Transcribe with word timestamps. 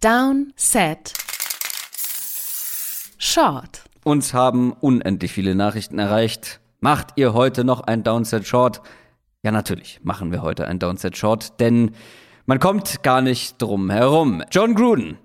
Down, 0.00 0.52
Set, 0.54 1.12
Short. 3.18 3.82
Uns 4.04 4.32
haben 4.32 4.72
unendlich 4.72 5.32
viele 5.32 5.56
Nachrichten 5.56 5.98
erreicht. 5.98 6.60
Macht 6.78 7.14
ihr 7.16 7.34
heute 7.34 7.64
noch 7.64 7.80
ein 7.80 8.04
Downset 8.04 8.46
Short? 8.46 8.80
Ja, 9.42 9.50
natürlich 9.50 9.98
machen 10.04 10.30
wir 10.30 10.40
heute 10.42 10.68
ein 10.68 10.78
Downset 10.78 11.16
Short, 11.16 11.58
denn 11.58 11.96
man 12.46 12.60
kommt 12.60 13.02
gar 13.02 13.22
nicht 13.22 13.60
drum 13.60 13.90
herum. 13.90 14.44
John 14.52 14.76
Gruden, 14.76 15.18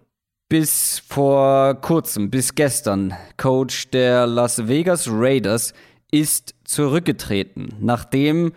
bis 0.50 1.04
vor 1.08 1.76
kurzem, 1.76 2.32
bis 2.32 2.56
gestern, 2.56 3.14
Coach 3.38 3.92
der 3.92 4.26
Las 4.26 4.68
Vegas 4.68 5.08
Raiders, 5.08 5.76
ist 6.10 6.56
zurückgetreten, 6.64 7.76
nachdem 7.80 8.54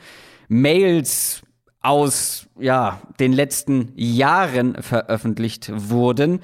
Mails 0.49 1.43
aus 1.87 2.49
ja, 2.59 3.01
den 3.21 3.33
letzten 3.33 3.93
Jahren 3.95 4.83
veröffentlicht 4.83 5.71
wurden. 5.73 6.41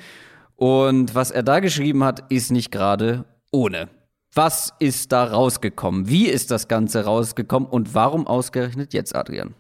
Und 0.55 1.17
was 1.17 1.33
er 1.33 1.43
da 1.43 1.59
geschrieben 1.59 2.05
hat, 2.05 2.31
ist 2.31 2.53
nicht 2.53 2.71
gerade 2.71 3.25
ohne. 3.51 3.89
Was 4.33 4.73
ist 4.79 5.11
da 5.11 5.25
rausgekommen? 5.25 6.09
Wie 6.09 6.29
ist 6.29 6.51
das 6.51 6.69
Ganze 6.69 7.05
rausgekommen 7.05 7.69
und 7.69 7.93
warum 7.93 8.27
ausgerechnet 8.27 8.95
jetzt, 8.95 9.17
Adrian? 9.17 9.55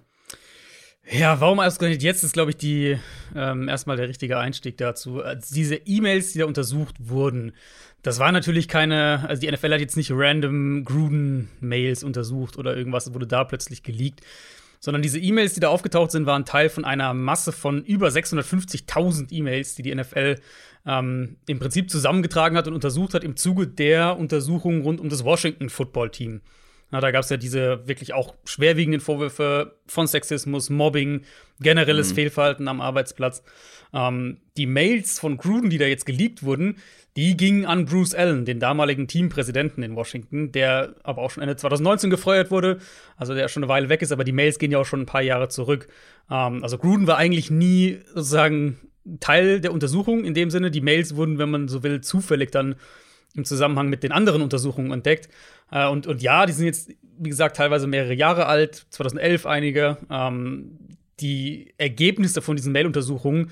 Ja, 1.11 1.41
warum 1.41 1.59
ausgerechnet 1.59 2.03
jetzt 2.03 2.23
ist, 2.23 2.33
glaube 2.33 2.53
ich, 2.53 2.57
die 2.57 2.97
ähm, 3.35 3.69
erstmal 3.69 3.97
der 3.97 4.09
richtige 4.09 4.39
Einstieg 4.39 4.77
dazu. 4.79 5.21
Also 5.21 5.53
diese 5.53 5.75
E-Mails, 5.75 6.33
die 6.33 6.39
da 6.39 6.45
untersucht 6.45 6.95
wurden, 7.01 7.53
das 8.03 8.21
war 8.21 8.31
natürlich 8.31 8.69
keine, 8.69 9.25
also 9.29 9.41
die 9.41 9.51
NFL 9.51 9.75
hat 9.75 9.81
jetzt 9.81 9.97
nicht 9.97 10.13
random 10.13 10.85
Gruden-Mails 10.85 12.05
untersucht 12.05 12.57
oder 12.57 12.77
irgendwas 12.77 13.13
wurde 13.13 13.27
da 13.27 13.43
plötzlich 13.43 13.83
geleakt, 13.83 14.21
sondern 14.83 15.01
diese 15.01 15.21
E-Mails, 15.21 15.55
die 15.55 15.61
da 15.61 15.69
aufgetaucht 15.69 16.11
sind, 16.11 16.27
waren 16.27 16.45
Teil 16.45 16.69
von 16.69 16.85
einer 16.85 17.15
Masse 17.15 17.53
von 17.53 17.85
über 17.85 18.09
650.000 18.09 19.31
E-Mails, 19.31 19.77
die 19.77 19.83
die 19.83 19.95
NFL 19.95 20.41
ähm, 20.85 21.37
im 21.47 21.61
Prinzip 21.61 21.89
zusammengetragen 21.89 22.57
hat 22.57 22.67
und 22.67 22.75
untersucht 22.75 23.15
hat 23.15 23.23
im 23.23 23.37
Zuge 23.37 23.69
der 23.69 24.19
Untersuchung 24.19 24.83
rund 24.83 25.01
um 25.01 25.09
das 25.09 25.25
Washington 25.25 25.71
Football 25.71 26.11
Team. 26.11 26.41
Na, 26.91 27.01
da 27.01 27.13
gab 27.13 27.23
es 27.23 27.31
ja 27.31 27.37
diese 27.37 27.87
wirklich 27.87 28.13
auch 28.13 28.35
schwerwiegenden 28.45 29.01
Vorwürfe 29.01 29.79
von 29.87 30.09
Sexismus, 30.09 30.69
Mobbing, 30.69 31.23
generelles 31.61 32.11
mhm. 32.11 32.15
Fehlverhalten 32.17 32.67
am 32.67 32.81
Arbeitsplatz. 32.81 33.45
Ähm, 33.95 34.39
die 34.57 34.67
Mails 34.67 35.21
von 35.21 35.37
Gruden, 35.37 35.71
die 35.71 35.79
da 35.79 35.87
jetzt 35.87 36.07
geleakt 36.07 36.43
wurden, 36.43 36.79
die 37.17 37.37
gingen 37.37 37.67
an 37.67 37.85
Bruce 37.85 38.15
Allen, 38.15 38.45
den 38.45 38.59
damaligen 38.59 39.07
Teampräsidenten 39.07 39.83
in 39.83 39.97
Washington, 39.97 40.51
der 40.51 40.95
aber 41.03 41.23
auch 41.23 41.31
schon 41.31 41.43
Ende 41.43 41.57
2019 41.57 42.09
gefeuert 42.09 42.51
wurde, 42.51 42.79
also 43.17 43.35
der 43.35 43.49
schon 43.49 43.63
eine 43.63 43.69
Weile 43.69 43.89
weg 43.91 44.01
ist, 44.01 44.13
aber 44.13 44.25
die 44.25 44.33
Mails 44.33 44.59
gehen 44.59 44.73
ja 44.73 44.79
auch 44.79 44.87
schon 44.87 45.01
ein 45.01 45.07
paar 45.07 45.23
Jahre 45.23 45.49
zurück. 45.49 45.89
Ähm, 46.31 46.63
also 46.63 46.79
Gruden 46.79 47.07
war 47.07 47.19
eigentlich 47.19 47.51
nie 47.51 47.99
sozusagen 48.15 48.79
Teil 49.21 49.61
der 49.61 49.73
Untersuchung 49.73 50.25
in 50.25 50.33
dem 50.33 50.51
Sinne. 50.51 50.71
Die 50.71 50.81
Mails 50.81 51.17
wurden, 51.17 51.39
wenn 51.39 51.51
man 51.51 51.69
so 51.69 51.83
will, 51.83 52.01
zufällig 52.01 52.51
dann 52.51 52.77
im 53.35 53.45
Zusammenhang 53.45 53.89
mit 53.89 54.03
den 54.03 54.13
anderen 54.13 54.43
Untersuchungen 54.43 54.93
entdeckt. 54.93 55.29
Äh, 55.71 55.89
und, 55.89 56.07
und 56.07 56.23
ja, 56.23 56.47
die 56.47 56.53
sind 56.53 56.67
jetzt, 56.67 56.91
wie 57.19 57.31
gesagt, 57.31 57.57
teilweise 57.57 57.87
mehrere 57.87 58.15
Jahre 58.15 58.47
alt, 58.47 58.87
2011 58.91 59.47
einige. 59.47 59.99
Ähm, 60.11 60.79
die 61.21 61.75
Ergebnisse 61.79 62.43
von 62.43 62.57
diesen 62.57 62.73
Mail-Untersuchungen 62.73 63.51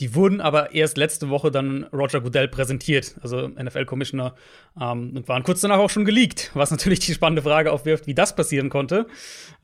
die 0.00 0.14
wurden 0.14 0.40
aber 0.40 0.74
erst 0.74 0.96
letzte 0.96 1.28
Woche 1.28 1.50
dann 1.50 1.84
Roger 1.92 2.20
Goodell 2.20 2.48
präsentiert, 2.48 3.16
also 3.20 3.48
NFL-Commissioner, 3.48 4.34
ähm, 4.80 5.16
und 5.16 5.28
waren 5.28 5.42
kurz 5.42 5.60
danach 5.60 5.78
auch 5.78 5.90
schon 5.90 6.04
geleakt, 6.04 6.50
was 6.54 6.70
natürlich 6.70 7.00
die 7.00 7.14
spannende 7.14 7.42
Frage 7.42 7.72
aufwirft, 7.72 8.06
wie 8.06 8.14
das 8.14 8.36
passieren 8.36 8.70
konnte. 8.70 9.06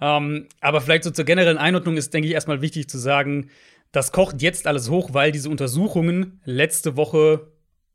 Ähm, 0.01 0.49
aber 0.61 0.81
vielleicht 0.81 1.05
so 1.05 1.11
zur 1.11 1.25
generellen 1.25 1.59
Einordnung 1.59 1.97
ist, 1.97 2.13
denke 2.13 2.29
ich, 2.29 2.35
erstmal 2.35 2.63
wichtig 2.63 2.89
zu 2.89 2.99
sagen, 2.99 3.51
das 3.93 4.11
kocht 4.11 4.43
jetzt 4.43 4.67
alles 4.67 4.91
hoch, 4.91 5.11
weil 5.13 5.31
diese 5.31 5.49
Untersuchungen 5.49 6.41
letzte 6.45 6.97
Woche 6.97 7.53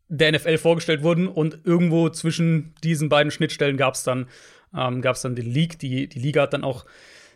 der 0.08 0.32
NFL 0.32 0.58
vorgestellt 0.58 1.04
wurden 1.04 1.28
und 1.28 1.60
irgendwo 1.66 2.10
zwischen 2.10 2.74
diesen 2.84 3.10
beiden 3.10 3.32
Schnittstellen 3.32 3.76
gab 3.76 3.96
es 3.96 4.04
dann, 4.04 4.28
ähm, 4.76 5.02
dann 5.02 5.36
den 5.36 5.46
Leak. 5.46 5.78
Die, 5.80 6.08
die 6.08 6.20
Liga 6.20 6.44
hat 6.44 6.54
dann 6.54 6.64
auch 6.64 6.86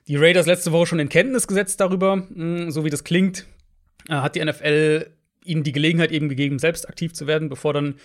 die 0.08 0.16
Raiders 0.16 0.47
letzte 0.47 0.72
Woche 0.72 0.88
schon 0.88 1.00
in 1.00 1.09
Kenntnis 1.09 1.47
gesetzt 1.47 1.80
darüber, 1.80 2.16
mh, 2.16 2.25
hm, 2.36 2.72
so 2.72 2.84
wie 2.86 2.90
das 2.90 3.03
klingt. 3.03 3.46
Äh, 4.09 4.16
hat 4.16 4.36
die 4.36 4.44
NFL 4.44 5.08
ihnen 5.46 5.64
die 5.64 5.72
Gelegenheit 5.72 6.12
eben 6.12 6.30
gegeben, 6.30 6.59
selbst 6.59 6.88
aktiv 6.88 7.14
zu 7.14 7.28
werden, 7.28 7.50
bevor 7.50 7.74
dann 7.74 7.96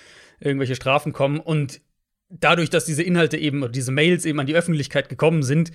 irgendwelche 0.41 0.75
Strafen 0.75 1.12
kommen. 1.12 1.41
Und 1.41 1.81
dadurch, 2.28 2.70
dass 2.70 2.84
diese 2.84 3.03
Inhalte 3.03 3.36
eben, 3.36 3.62
oder 3.62 3.72
diese 3.72 3.92
Mails 3.92 4.25
eben 4.25 4.41
an 4.41 4.47
die 4.47 4.56
Öffentlichkeit 4.56 5.08
gekommen 5.08 5.42
sind, 5.42 5.70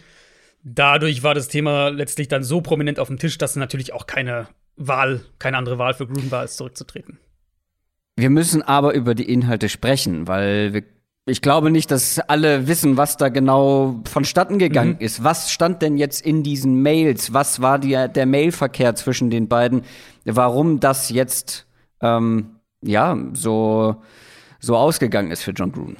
dadurch 0.63 1.23
war 1.23 1.33
das 1.33 1.47
Thema 1.47 1.89
letztlich 1.89 2.28
dann 2.28 2.44
so 2.44 2.62
prominent 2.62 3.00
auf 3.00 3.07
dem 3.07 3.17
Tisch, 3.17 3.38
dass 3.38 3.56
natürlich 3.56 3.94
auch 3.94 4.07
keine 4.07 4.47
Wahl, 4.75 5.22
keine 5.39 5.57
andere 5.57 5.78
Wahl 5.78 5.94
für 5.94 6.07
Gruden 6.07 6.31
war, 6.31 6.41
als 6.41 6.57
zurückzutreten. 6.57 7.19
Wir 8.16 8.29
müssen 8.29 8.62
aber 8.62 8.94
über 8.94 9.16
die 9.16 9.31
Inhalte 9.31 9.69
sprechen, 9.69 10.28
weil 10.28 10.73
wir 10.73 10.83
ich 11.25 11.41
glaube 11.41 11.72
nicht, 11.72 11.89
dass 11.89 12.19
alle 12.19 12.67
wissen, 12.67 12.97
was 12.97 13.16
da 13.16 13.29
genau 13.29 14.01
vonstatten 14.06 14.59
gegangen 14.59 14.97
mhm. 15.00 15.06
ist. 15.06 15.23
Was 15.23 15.51
stand 15.51 15.81
denn 15.81 15.97
jetzt 15.97 16.25
in 16.25 16.44
diesen 16.44 16.81
Mails? 16.81 17.34
Was 17.34 17.61
war 17.61 17.79
die, 17.79 17.91
der 18.13 18.25
Mailverkehr 18.25 18.95
zwischen 18.95 19.29
den 19.29 19.47
beiden? 19.47 19.83
Warum 20.25 20.79
das 20.79 21.09
jetzt 21.09 21.66
ähm, 22.01 22.57
ja 22.81 23.17
so 23.33 24.01
so 24.59 24.78
ausgegangen 24.78 25.31
ist 25.31 25.44
für 25.44 25.51
John 25.51 25.72
Gruden? 25.72 25.97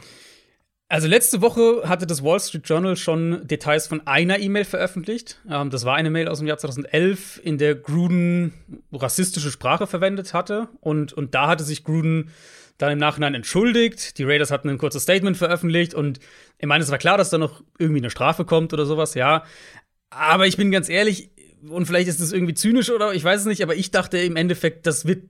Also 0.94 1.08
letzte 1.08 1.42
Woche 1.42 1.90
hatte 1.90 2.06
das 2.06 2.24
Wall 2.24 2.40
Street 2.40 2.70
Journal 2.70 2.96
schon 2.96 3.48
Details 3.48 3.88
von 3.88 4.06
einer 4.06 4.38
E-Mail 4.38 4.64
veröffentlicht. 4.64 5.40
Ähm, 5.50 5.72
das 5.72 5.86
war 5.86 5.96
eine 5.96 6.12
Mail 6.12 6.28
aus 6.28 6.38
dem 6.38 6.46
Jahr 6.46 6.60
2011, 6.60 7.42
in 7.44 7.58
der 7.58 7.74
Gruden 7.74 8.54
rassistische 8.92 9.50
Sprache 9.50 9.88
verwendet 9.88 10.36
hatte. 10.36 10.70
Und, 10.82 11.12
und 11.12 11.34
da 11.34 11.48
hatte 11.48 11.64
sich 11.64 11.84
Gruden 11.84 12.30
dann 12.78 12.92
im 12.92 13.00
Nachhinein 13.00 13.34
entschuldigt. 13.34 14.20
Die 14.20 14.24
Raiders 14.24 14.52
hatten 14.52 14.70
ein 14.70 14.78
kurzes 14.78 15.02
Statement 15.02 15.36
veröffentlicht 15.36 15.96
und 15.96 16.20
ich 16.60 16.68
meine, 16.68 16.84
es 16.84 16.92
war 16.92 17.00
klar, 17.00 17.18
dass 17.18 17.32
da 17.32 17.40
noch 17.40 17.64
irgendwie 17.80 18.02
eine 18.02 18.12
Strafe 18.12 18.46
kommt 18.46 18.72
oder 18.72 18.86
sowas, 18.86 19.16
ja. 19.16 19.46
Aber 20.12 20.46
ich 20.46 20.58
bin 20.58 20.70
ganz 20.70 20.90
ehrlich, 20.90 21.32
und 21.68 21.88
vielleicht 21.88 22.08
ist 22.08 22.20
es 22.20 22.32
irgendwie 22.32 22.54
zynisch 22.54 22.92
oder 22.92 23.16
ich 23.16 23.24
weiß 23.24 23.40
es 23.40 23.46
nicht, 23.48 23.64
aber 23.64 23.76
ich 23.76 23.90
dachte 23.90 24.20
im 24.20 24.36
Endeffekt, 24.36 24.86
das 24.86 25.08
wird 25.08 25.24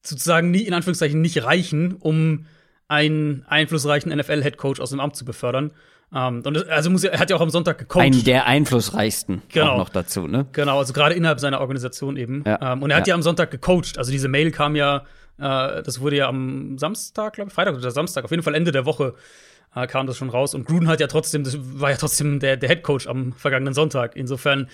sozusagen 0.00 0.52
nie, 0.52 0.62
in 0.62 0.74
Anführungszeichen, 0.74 1.20
nicht 1.20 1.42
reichen, 1.42 1.96
um 1.96 2.46
einen 2.88 3.44
einflussreichen 3.48 4.14
NFL-Headcoach 4.14 4.80
aus 4.80 4.90
dem 4.90 5.00
Amt 5.00 5.16
zu 5.16 5.24
befördern. 5.24 5.72
Um, 6.10 6.40
und 6.40 6.54
das, 6.54 6.66
also 6.68 6.88
muss, 6.88 7.04
er 7.04 7.18
hat 7.18 7.28
ja 7.28 7.36
auch 7.36 7.42
am 7.42 7.50
Sonntag 7.50 7.76
gecoacht. 7.76 8.02
Einen 8.02 8.24
der 8.24 8.46
einflussreichsten 8.46 9.42
genau. 9.50 9.72
auch 9.72 9.76
noch 9.76 9.88
dazu, 9.90 10.26
ne? 10.26 10.46
Genau, 10.52 10.78
also 10.78 10.94
gerade 10.94 11.14
innerhalb 11.14 11.38
seiner 11.38 11.60
Organisation 11.60 12.16
eben. 12.16 12.44
Ja. 12.46 12.72
Um, 12.72 12.82
und 12.82 12.90
er 12.90 12.96
hat 12.96 13.06
ja. 13.06 13.12
ja 13.12 13.14
am 13.14 13.22
Sonntag 13.22 13.50
gecoacht. 13.50 13.98
Also 13.98 14.10
diese 14.10 14.26
Mail 14.26 14.50
kam 14.50 14.74
ja 14.74 15.04
äh, 15.38 15.82
das 15.82 16.00
wurde 16.00 16.16
ja 16.16 16.28
am 16.28 16.78
Samstag, 16.78 17.34
glaube 17.34 17.48
ich, 17.48 17.54
Freitag 17.54 17.76
oder 17.76 17.90
Samstag, 17.90 18.24
auf 18.24 18.30
jeden 18.30 18.42
Fall 18.42 18.54
Ende 18.54 18.72
der 18.72 18.84
Woche 18.84 19.14
äh, 19.74 19.86
kam 19.86 20.06
das 20.06 20.16
schon 20.16 20.30
raus. 20.30 20.54
Und 20.54 20.66
Gruden 20.66 20.88
hat 20.88 21.00
ja 21.00 21.06
trotzdem, 21.06 21.44
das 21.44 21.56
war 21.58 21.90
ja 21.90 21.96
trotzdem 21.96 22.40
der, 22.40 22.56
der 22.56 22.68
Head 22.68 22.82
Coach 22.82 23.06
am 23.06 23.32
vergangenen 23.32 23.74
Sonntag. 23.74 24.16
Insofern 24.16 24.68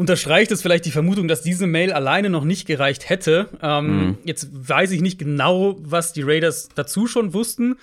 unterstreicht 0.00 0.50
es 0.50 0.62
vielleicht 0.62 0.86
die 0.86 0.90
Vermutung, 0.90 1.28
dass 1.28 1.42
diese 1.42 1.66
Mail 1.66 1.92
alleine 1.92 2.30
noch 2.30 2.44
nicht 2.44 2.66
gereicht 2.66 3.10
hätte. 3.10 3.50
Ähm, 3.60 3.86
mhm. 3.86 4.18
Jetzt 4.24 4.48
weiß 4.50 4.92
ich 4.92 5.02
nicht 5.02 5.18
genau, 5.18 5.76
was 5.78 6.14
die 6.14 6.22
Raiders 6.22 6.70
dazu 6.74 7.06
schon 7.06 7.34
wussten. 7.34 7.76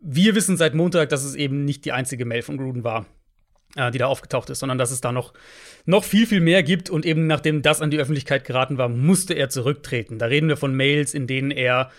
Wir 0.00 0.34
wissen 0.34 0.56
seit 0.56 0.74
Montag, 0.74 1.08
dass 1.08 1.22
es 1.22 1.36
eben 1.36 1.64
nicht 1.64 1.84
die 1.84 1.92
einzige 1.92 2.24
Mail 2.24 2.42
von 2.42 2.56
Gruden 2.56 2.82
war 2.82 3.06
äh, 3.76 3.92
die 3.92 3.98
da 3.98 4.06
aufgetaucht 4.06 4.50
ist, 4.50 4.58
sondern 4.58 4.76
dass 4.76 4.90
es 4.90 5.00
da 5.00 5.12
noch, 5.12 5.34
noch 5.84 6.02
viel, 6.02 6.26
viel 6.26 6.40
mehr 6.40 6.64
gibt. 6.64 6.90
Und 6.90 7.06
eben 7.06 7.28
nachdem 7.28 7.62
das 7.62 7.80
an 7.80 7.92
die 7.92 7.98
Öffentlichkeit 7.98 8.44
geraten 8.44 8.76
war, 8.76 8.88
musste 8.88 9.34
er 9.34 9.48
zurücktreten. 9.48 10.18
Da 10.18 10.26
reden 10.26 10.48
wir 10.48 10.56
von 10.56 10.74
Mails, 10.74 11.14
in 11.14 11.28
denen 11.28 11.52
er 11.52 11.92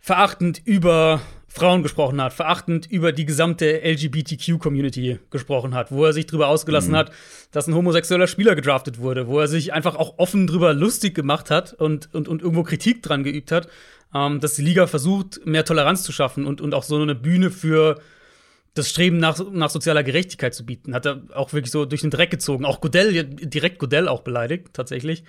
verachtend 0.00 0.60
über 0.64 1.20
Frauen 1.48 1.82
gesprochen 1.82 2.20
hat, 2.22 2.34
verachtend 2.34 2.86
über 2.90 3.10
die 3.10 3.24
gesamte 3.24 3.80
LGBTQ-Community 3.82 5.18
gesprochen 5.30 5.74
hat, 5.74 5.90
wo 5.90 6.04
er 6.04 6.12
sich 6.12 6.26
darüber 6.26 6.48
ausgelassen 6.48 6.92
mhm. 6.92 6.96
hat, 6.96 7.12
dass 7.52 7.66
ein 7.66 7.74
homosexueller 7.74 8.26
Spieler 8.26 8.54
gedraftet 8.54 8.98
wurde, 8.98 9.26
wo 9.26 9.40
er 9.40 9.48
sich 9.48 9.72
einfach 9.72 9.96
auch 9.96 10.18
offen 10.18 10.46
drüber 10.46 10.74
lustig 10.74 11.14
gemacht 11.14 11.50
hat 11.50 11.72
und, 11.72 12.14
und, 12.14 12.28
und 12.28 12.42
irgendwo 12.42 12.62
Kritik 12.64 13.02
dran 13.02 13.24
geübt 13.24 13.50
hat, 13.50 13.68
ähm, 14.14 14.40
dass 14.40 14.54
die 14.54 14.62
Liga 14.62 14.86
versucht, 14.86 15.44
mehr 15.46 15.64
Toleranz 15.64 16.02
zu 16.02 16.12
schaffen 16.12 16.46
und, 16.46 16.60
und 16.60 16.74
auch 16.74 16.82
so 16.82 17.00
eine 17.00 17.14
Bühne 17.14 17.50
für 17.50 17.98
das 18.74 18.90
Streben 18.90 19.18
nach, 19.18 19.40
nach 19.50 19.70
sozialer 19.70 20.02
Gerechtigkeit 20.02 20.54
zu 20.54 20.64
bieten. 20.64 20.94
Hat 20.94 21.06
er 21.06 21.22
auch 21.34 21.52
wirklich 21.52 21.72
so 21.72 21.84
durch 21.84 22.02
den 22.02 22.10
Dreck 22.10 22.30
gezogen. 22.30 22.64
Auch 22.64 22.80
Godell, 22.80 23.24
direkt 23.24 23.78
Godell 23.78 24.06
auch 24.06 24.20
beleidigt, 24.20 24.68
tatsächlich. 24.72 25.24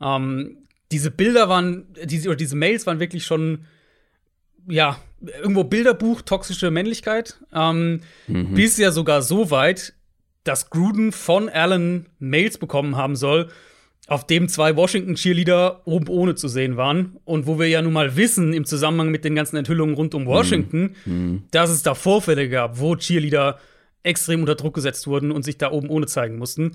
Ähm, 0.00 0.58
diese 0.92 1.10
Bilder 1.10 1.48
waren, 1.48 1.86
diese, 2.04 2.28
oder 2.28 2.36
diese 2.36 2.56
Mails 2.56 2.86
waren 2.86 3.00
wirklich 3.00 3.26
schon, 3.26 3.66
ja, 4.68 4.98
irgendwo 5.20 5.64
Bilderbuch, 5.64 6.22
toxische 6.22 6.70
Männlichkeit. 6.70 7.38
Ähm, 7.52 8.00
mhm. 8.26 8.54
Bis 8.54 8.76
ja 8.76 8.90
sogar 8.90 9.22
so 9.22 9.50
weit, 9.50 9.94
dass 10.44 10.70
Gruden 10.70 11.12
von 11.12 11.48
Allen 11.48 12.06
Mails 12.18 12.58
bekommen 12.58 12.96
haben 12.96 13.16
soll, 13.16 13.48
auf 14.06 14.26
dem 14.26 14.48
zwei 14.48 14.76
Washington-Cheerleader 14.76 15.82
oben 15.86 16.08
ohne 16.08 16.34
zu 16.34 16.48
sehen 16.48 16.76
waren. 16.76 17.16
Und 17.24 17.46
wo 17.46 17.58
wir 17.58 17.68
ja 17.68 17.80
nun 17.80 17.94
mal 17.94 18.16
wissen, 18.16 18.52
im 18.52 18.66
Zusammenhang 18.66 19.10
mit 19.10 19.24
den 19.24 19.34
ganzen 19.34 19.56
Enthüllungen 19.56 19.94
rund 19.94 20.14
um 20.14 20.26
Washington, 20.26 20.94
mhm. 21.06 21.44
dass 21.50 21.70
es 21.70 21.82
da 21.82 21.94
Vorfälle 21.94 22.48
gab, 22.50 22.78
wo 22.78 22.96
Cheerleader 22.96 23.58
extrem 24.02 24.40
unter 24.40 24.54
Druck 24.54 24.74
gesetzt 24.74 25.06
wurden 25.06 25.30
und 25.30 25.42
sich 25.42 25.56
da 25.56 25.72
oben 25.72 25.88
ohne 25.88 26.06
zeigen 26.06 26.36
mussten. 26.36 26.72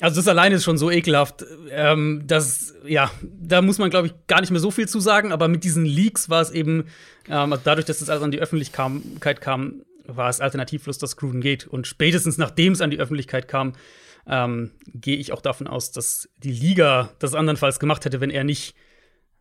Also 0.00 0.16
das 0.16 0.28
alleine 0.28 0.56
ist 0.56 0.64
schon 0.64 0.78
so 0.78 0.90
ekelhaft, 0.90 1.44
ähm, 1.70 2.24
dass, 2.26 2.74
ja, 2.84 3.10
da 3.22 3.62
muss 3.62 3.78
man, 3.78 3.90
glaube 3.90 4.08
ich, 4.08 4.14
gar 4.26 4.40
nicht 4.40 4.50
mehr 4.50 4.60
so 4.60 4.70
viel 4.70 4.88
zu 4.88 5.00
sagen, 5.00 5.32
aber 5.32 5.48
mit 5.48 5.64
diesen 5.64 5.84
Leaks 5.84 6.28
war 6.28 6.40
es 6.40 6.50
eben, 6.50 6.86
ähm, 7.28 7.54
dadurch, 7.62 7.86
dass 7.86 8.00
das 8.00 8.08
alles 8.08 8.22
an 8.22 8.30
die 8.30 8.40
Öffentlichkeit 8.40 9.40
kam, 9.40 9.82
war 10.06 10.28
es 10.28 10.40
alternativlos, 10.40 10.98
dass 10.98 11.16
Gruden 11.16 11.40
geht. 11.40 11.66
Und 11.66 11.86
spätestens 11.86 12.38
nachdem 12.38 12.72
es 12.72 12.80
an 12.80 12.90
die 12.90 12.98
Öffentlichkeit 12.98 13.48
kam, 13.48 13.74
ähm, 14.26 14.72
gehe 14.86 15.16
ich 15.16 15.32
auch 15.32 15.40
davon 15.40 15.66
aus, 15.66 15.92
dass 15.92 16.28
die 16.38 16.52
Liga 16.52 17.10
das 17.18 17.34
andernfalls 17.34 17.78
gemacht 17.78 18.04
hätte, 18.04 18.20
wenn 18.20 18.30
er 18.30 18.44
nicht 18.44 18.74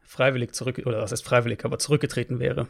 freiwillig 0.01 0.53
zurück, 0.53 0.81
oder 0.85 1.01
was 1.01 1.11
heißt 1.11 1.23
freiwillig, 1.23 1.63
aber 1.63 1.79
zurückgetreten 1.79 2.39
wäre. 2.39 2.67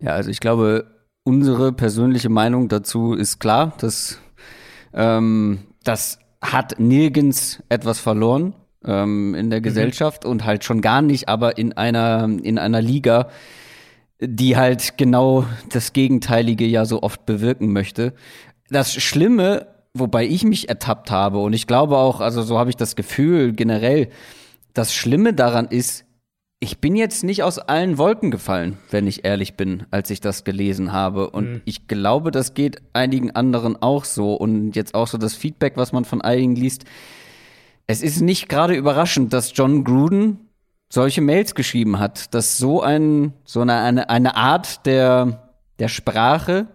Ja, 0.00 0.12
also 0.12 0.30
ich 0.30 0.40
glaube, 0.40 0.86
unsere 1.24 1.72
persönliche 1.72 2.28
Meinung 2.28 2.68
dazu 2.68 3.14
ist 3.14 3.38
klar, 3.38 3.76
dass 3.78 4.20
ähm, 4.92 5.66
das 5.84 6.18
hat 6.52 6.78
nirgends 6.78 7.62
etwas 7.68 7.98
verloren 7.98 8.54
ähm, 8.84 9.34
in 9.34 9.50
der 9.50 9.60
mhm. 9.60 9.64
Gesellschaft 9.64 10.24
mhm. 10.24 10.30
und 10.30 10.44
halt 10.44 10.64
schon 10.64 10.80
gar 10.80 11.02
nicht, 11.02 11.28
aber 11.28 11.58
in 11.58 11.72
einer, 11.74 12.24
in 12.24 12.58
einer 12.58 12.80
Liga, 12.80 13.28
die 14.20 14.56
halt 14.56 14.96
genau 14.96 15.44
das 15.70 15.92
Gegenteilige 15.92 16.64
ja 16.64 16.84
so 16.84 17.02
oft 17.02 17.26
bewirken 17.26 17.72
möchte. 17.72 18.14
Das 18.70 18.94
Schlimme, 18.94 19.66
wobei 19.92 20.26
ich 20.26 20.44
mich 20.44 20.68
ertappt 20.68 21.10
habe, 21.10 21.38
und 21.38 21.52
ich 21.52 21.66
glaube 21.66 21.98
auch, 21.98 22.20
also 22.20 22.42
so 22.42 22.58
habe 22.58 22.70
ich 22.70 22.76
das 22.76 22.96
Gefühl 22.96 23.52
generell, 23.52 24.08
das 24.72 24.94
Schlimme 24.94 25.34
daran 25.34 25.66
ist, 25.66 26.05
ich 26.58 26.78
bin 26.78 26.96
jetzt 26.96 27.22
nicht 27.22 27.42
aus 27.42 27.58
allen 27.58 27.98
Wolken 27.98 28.30
gefallen, 28.30 28.78
wenn 28.90 29.06
ich 29.06 29.24
ehrlich 29.24 29.54
bin, 29.54 29.84
als 29.90 30.10
ich 30.10 30.20
das 30.20 30.44
gelesen 30.44 30.92
habe. 30.92 31.30
Und 31.30 31.50
mhm. 31.50 31.62
ich 31.66 31.86
glaube, 31.86 32.30
das 32.30 32.54
geht 32.54 32.78
einigen 32.94 33.30
anderen 33.32 33.80
auch 33.80 34.04
so. 34.04 34.34
Und 34.34 34.74
jetzt 34.74 34.94
auch 34.94 35.06
so 35.06 35.18
das 35.18 35.34
Feedback, 35.34 35.76
was 35.76 35.92
man 35.92 36.04
von 36.04 36.22
einigen 36.22 36.56
liest. 36.56 36.84
Es 37.86 38.02
ist 38.02 38.20
nicht 38.20 38.48
gerade 38.48 38.74
überraschend, 38.74 39.32
dass 39.32 39.52
John 39.54 39.84
Gruden 39.84 40.48
solche 40.88 41.20
Mails 41.20 41.54
geschrieben 41.54 41.98
hat, 41.98 42.34
dass 42.34 42.56
so 42.56 42.80
ein, 42.80 43.34
so 43.44 43.60
eine, 43.60 43.80
eine, 43.80 44.08
eine 44.08 44.36
Art 44.36 44.86
der, 44.86 45.52
der 45.78 45.88
Sprache 45.88 46.68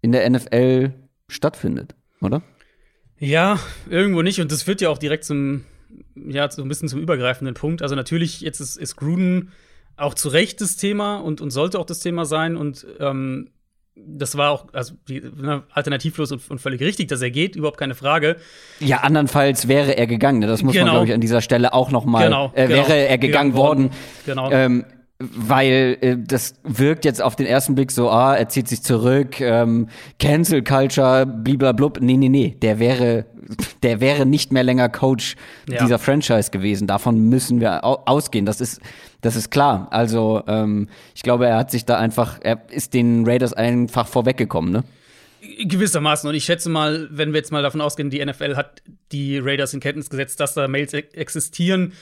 in 0.00 0.12
der 0.12 0.28
NFL 0.28 0.94
stattfindet, 1.28 1.94
oder? 2.20 2.42
Ja, 3.18 3.58
irgendwo 3.90 4.22
nicht. 4.22 4.40
Und 4.40 4.50
das 4.50 4.62
führt 4.62 4.80
ja 4.80 4.88
auch 4.88 4.98
direkt 4.98 5.24
zum 5.24 5.64
ja, 6.28 6.50
so 6.50 6.62
ein 6.62 6.68
bisschen 6.68 6.88
zum 6.88 7.00
übergreifenden 7.00 7.54
Punkt. 7.54 7.82
Also 7.82 7.94
natürlich, 7.94 8.40
jetzt 8.40 8.60
ist, 8.60 8.76
ist 8.76 8.96
Gruden 8.96 9.52
auch 9.96 10.14
zu 10.14 10.28
Recht 10.28 10.60
das 10.60 10.76
Thema 10.76 11.16
und, 11.16 11.40
und 11.40 11.50
sollte 11.50 11.78
auch 11.78 11.86
das 11.86 12.00
Thema 12.00 12.24
sein. 12.24 12.56
Und 12.56 12.86
ähm, 13.00 13.50
das 13.96 14.36
war 14.36 14.50
auch 14.50 14.66
also 14.72 14.94
die, 15.08 15.20
ne, 15.20 15.64
alternativlos 15.72 16.30
und, 16.32 16.48
und, 16.50 16.60
völlig 16.60 16.80
richtig, 16.80 17.08
dass 17.08 17.20
er 17.20 17.30
geht, 17.30 17.56
überhaupt 17.56 17.78
keine 17.78 17.94
Frage. 17.94 18.36
Ja, 18.80 18.98
andernfalls 18.98 19.66
wäre 19.66 19.96
er 19.96 20.06
gegangen. 20.06 20.38
Ne? 20.38 20.46
Das 20.46 20.62
muss 20.62 20.72
genau. 20.72 20.86
man, 20.86 20.94
glaube 20.94 21.06
ich, 21.08 21.14
an 21.14 21.20
dieser 21.20 21.42
Stelle 21.42 21.72
auch 21.72 21.90
noch 21.90 22.04
mal. 22.04 22.24
Genau, 22.24 22.52
äh, 22.54 22.68
wäre 22.68 22.68
genau. 22.68 22.88
er 22.88 23.18
gegangen, 23.18 23.20
gegangen 23.20 23.54
worden. 23.54 23.84
worden. 23.84 23.96
Genau. 24.26 24.50
Ähm, 24.50 24.84
weil 25.18 25.98
äh, 26.00 26.16
das 26.16 26.54
wirkt 26.62 27.04
jetzt 27.04 27.20
auf 27.20 27.34
den 27.34 27.46
ersten 27.46 27.74
Blick 27.74 27.90
so, 27.90 28.08
ah, 28.08 28.36
er 28.36 28.48
zieht 28.48 28.68
sich 28.68 28.82
zurück, 28.82 29.40
ähm, 29.40 29.88
Cancel 30.20 30.62
Culture, 30.62 31.26
bliblablub. 31.26 32.00
Nee, 32.00 32.16
nee, 32.16 32.28
nee, 32.28 32.56
der 32.62 32.78
wäre, 32.78 33.26
der 33.82 34.00
wäre 34.00 34.26
nicht 34.26 34.52
mehr 34.52 34.62
länger 34.62 34.88
Coach 34.88 35.34
ja. 35.68 35.82
dieser 35.82 35.98
Franchise 35.98 36.50
gewesen. 36.50 36.86
Davon 36.86 37.28
müssen 37.28 37.60
wir 37.60 37.84
ausgehen. 37.84 38.46
Das 38.46 38.60
ist, 38.60 38.80
das 39.20 39.34
ist 39.34 39.50
klar. 39.50 39.88
Also, 39.90 40.42
ähm, 40.46 40.88
ich 41.16 41.22
glaube, 41.22 41.46
er 41.46 41.56
hat 41.56 41.72
sich 41.72 41.84
da 41.84 41.98
einfach, 41.98 42.38
er 42.40 42.62
ist 42.70 42.94
den 42.94 43.26
Raiders 43.26 43.52
einfach 43.52 44.06
vorweggekommen, 44.06 44.70
ne? 44.70 44.84
Gewissermaßen. 45.40 46.28
Und 46.28 46.36
ich 46.36 46.44
schätze 46.44 46.68
mal, 46.68 47.08
wenn 47.10 47.32
wir 47.32 47.38
jetzt 47.38 47.50
mal 47.50 47.62
davon 47.62 47.80
ausgehen, 47.80 48.10
die 48.10 48.24
NFL 48.24 48.56
hat 48.56 48.82
die 49.10 49.38
Raiders 49.38 49.74
in 49.74 49.80
Kenntnis 49.80 50.10
gesetzt, 50.10 50.38
dass 50.38 50.54
da 50.54 50.68
Mails 50.68 50.92
existieren 50.92 51.92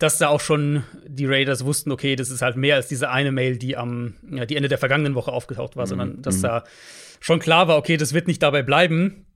dass 0.00 0.16
da 0.16 0.28
auch 0.28 0.40
schon 0.40 0.82
die 1.06 1.26
Raiders 1.26 1.64
wussten, 1.64 1.92
okay, 1.92 2.16
das 2.16 2.30
ist 2.30 2.40
halt 2.40 2.56
mehr 2.56 2.76
als 2.76 2.88
diese 2.88 3.10
eine 3.10 3.32
Mail, 3.32 3.58
die 3.58 3.76
am 3.76 4.14
ja, 4.30 4.46
die 4.46 4.56
Ende 4.56 4.70
der 4.70 4.78
vergangenen 4.78 5.14
Woche 5.14 5.30
aufgetaucht 5.30 5.76
war, 5.76 5.84
mhm. 5.84 5.88
sondern 5.88 6.22
dass 6.22 6.38
mhm. 6.38 6.42
da 6.42 6.64
schon 7.20 7.38
klar 7.38 7.68
war, 7.68 7.76
okay, 7.76 7.98
das 7.98 8.14
wird 8.14 8.26
nicht 8.26 8.42
dabei 8.42 8.62
bleiben. 8.62 9.26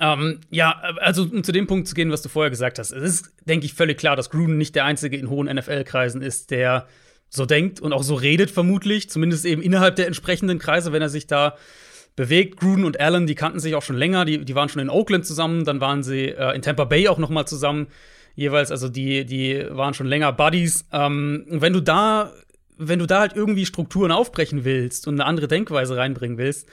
Ähm, 0.00 0.40
ja, 0.50 0.80
also 0.98 1.24
um 1.24 1.44
zu 1.44 1.52
dem 1.52 1.66
Punkt 1.66 1.86
zu 1.86 1.94
gehen, 1.94 2.10
was 2.10 2.22
du 2.22 2.30
vorher 2.30 2.48
gesagt 2.48 2.78
hast, 2.78 2.90
es 2.90 3.02
ist, 3.02 3.32
denke 3.44 3.66
ich, 3.66 3.74
völlig 3.74 3.98
klar, 3.98 4.16
dass 4.16 4.30
Gruden 4.30 4.56
nicht 4.56 4.74
der 4.74 4.86
einzige 4.86 5.18
in 5.18 5.28
hohen 5.28 5.46
NFL-Kreisen 5.46 6.22
ist, 6.22 6.50
der 6.50 6.86
so 7.28 7.44
denkt 7.44 7.80
und 7.80 7.92
auch 7.92 8.02
so 8.02 8.14
redet, 8.14 8.50
vermutlich, 8.50 9.10
zumindest 9.10 9.44
eben 9.44 9.60
innerhalb 9.60 9.96
der 9.96 10.06
entsprechenden 10.06 10.58
Kreise, 10.58 10.92
wenn 10.92 11.02
er 11.02 11.10
sich 11.10 11.26
da 11.26 11.56
bewegt. 12.16 12.56
Gruden 12.56 12.84
und 12.84 12.98
Allen, 12.98 13.26
die 13.26 13.34
kannten 13.34 13.60
sich 13.60 13.74
auch 13.74 13.82
schon 13.82 13.96
länger, 13.96 14.24
die, 14.24 14.42
die 14.42 14.54
waren 14.54 14.70
schon 14.70 14.80
in 14.80 14.88
Oakland 14.88 15.26
zusammen, 15.26 15.66
dann 15.66 15.82
waren 15.82 16.02
sie 16.02 16.28
äh, 16.28 16.54
in 16.54 16.62
Tampa 16.62 16.84
Bay 16.84 17.08
auch 17.08 17.18
noch 17.18 17.28
mal 17.28 17.44
zusammen 17.44 17.88
jeweils, 18.34 18.70
also 18.70 18.88
die, 18.88 19.24
die 19.24 19.64
waren 19.70 19.94
schon 19.94 20.06
länger 20.06 20.32
Buddies. 20.32 20.86
Ähm, 20.92 21.44
wenn 21.48 21.72
du 21.72 21.80
da, 21.80 22.32
wenn 22.76 22.98
du 22.98 23.06
da 23.06 23.20
halt 23.20 23.34
irgendwie 23.34 23.66
Strukturen 23.66 24.10
aufbrechen 24.10 24.64
willst 24.64 25.06
und 25.06 25.14
eine 25.14 25.26
andere 25.26 25.48
Denkweise 25.48 25.96
reinbringen 25.96 26.38
willst, 26.38 26.68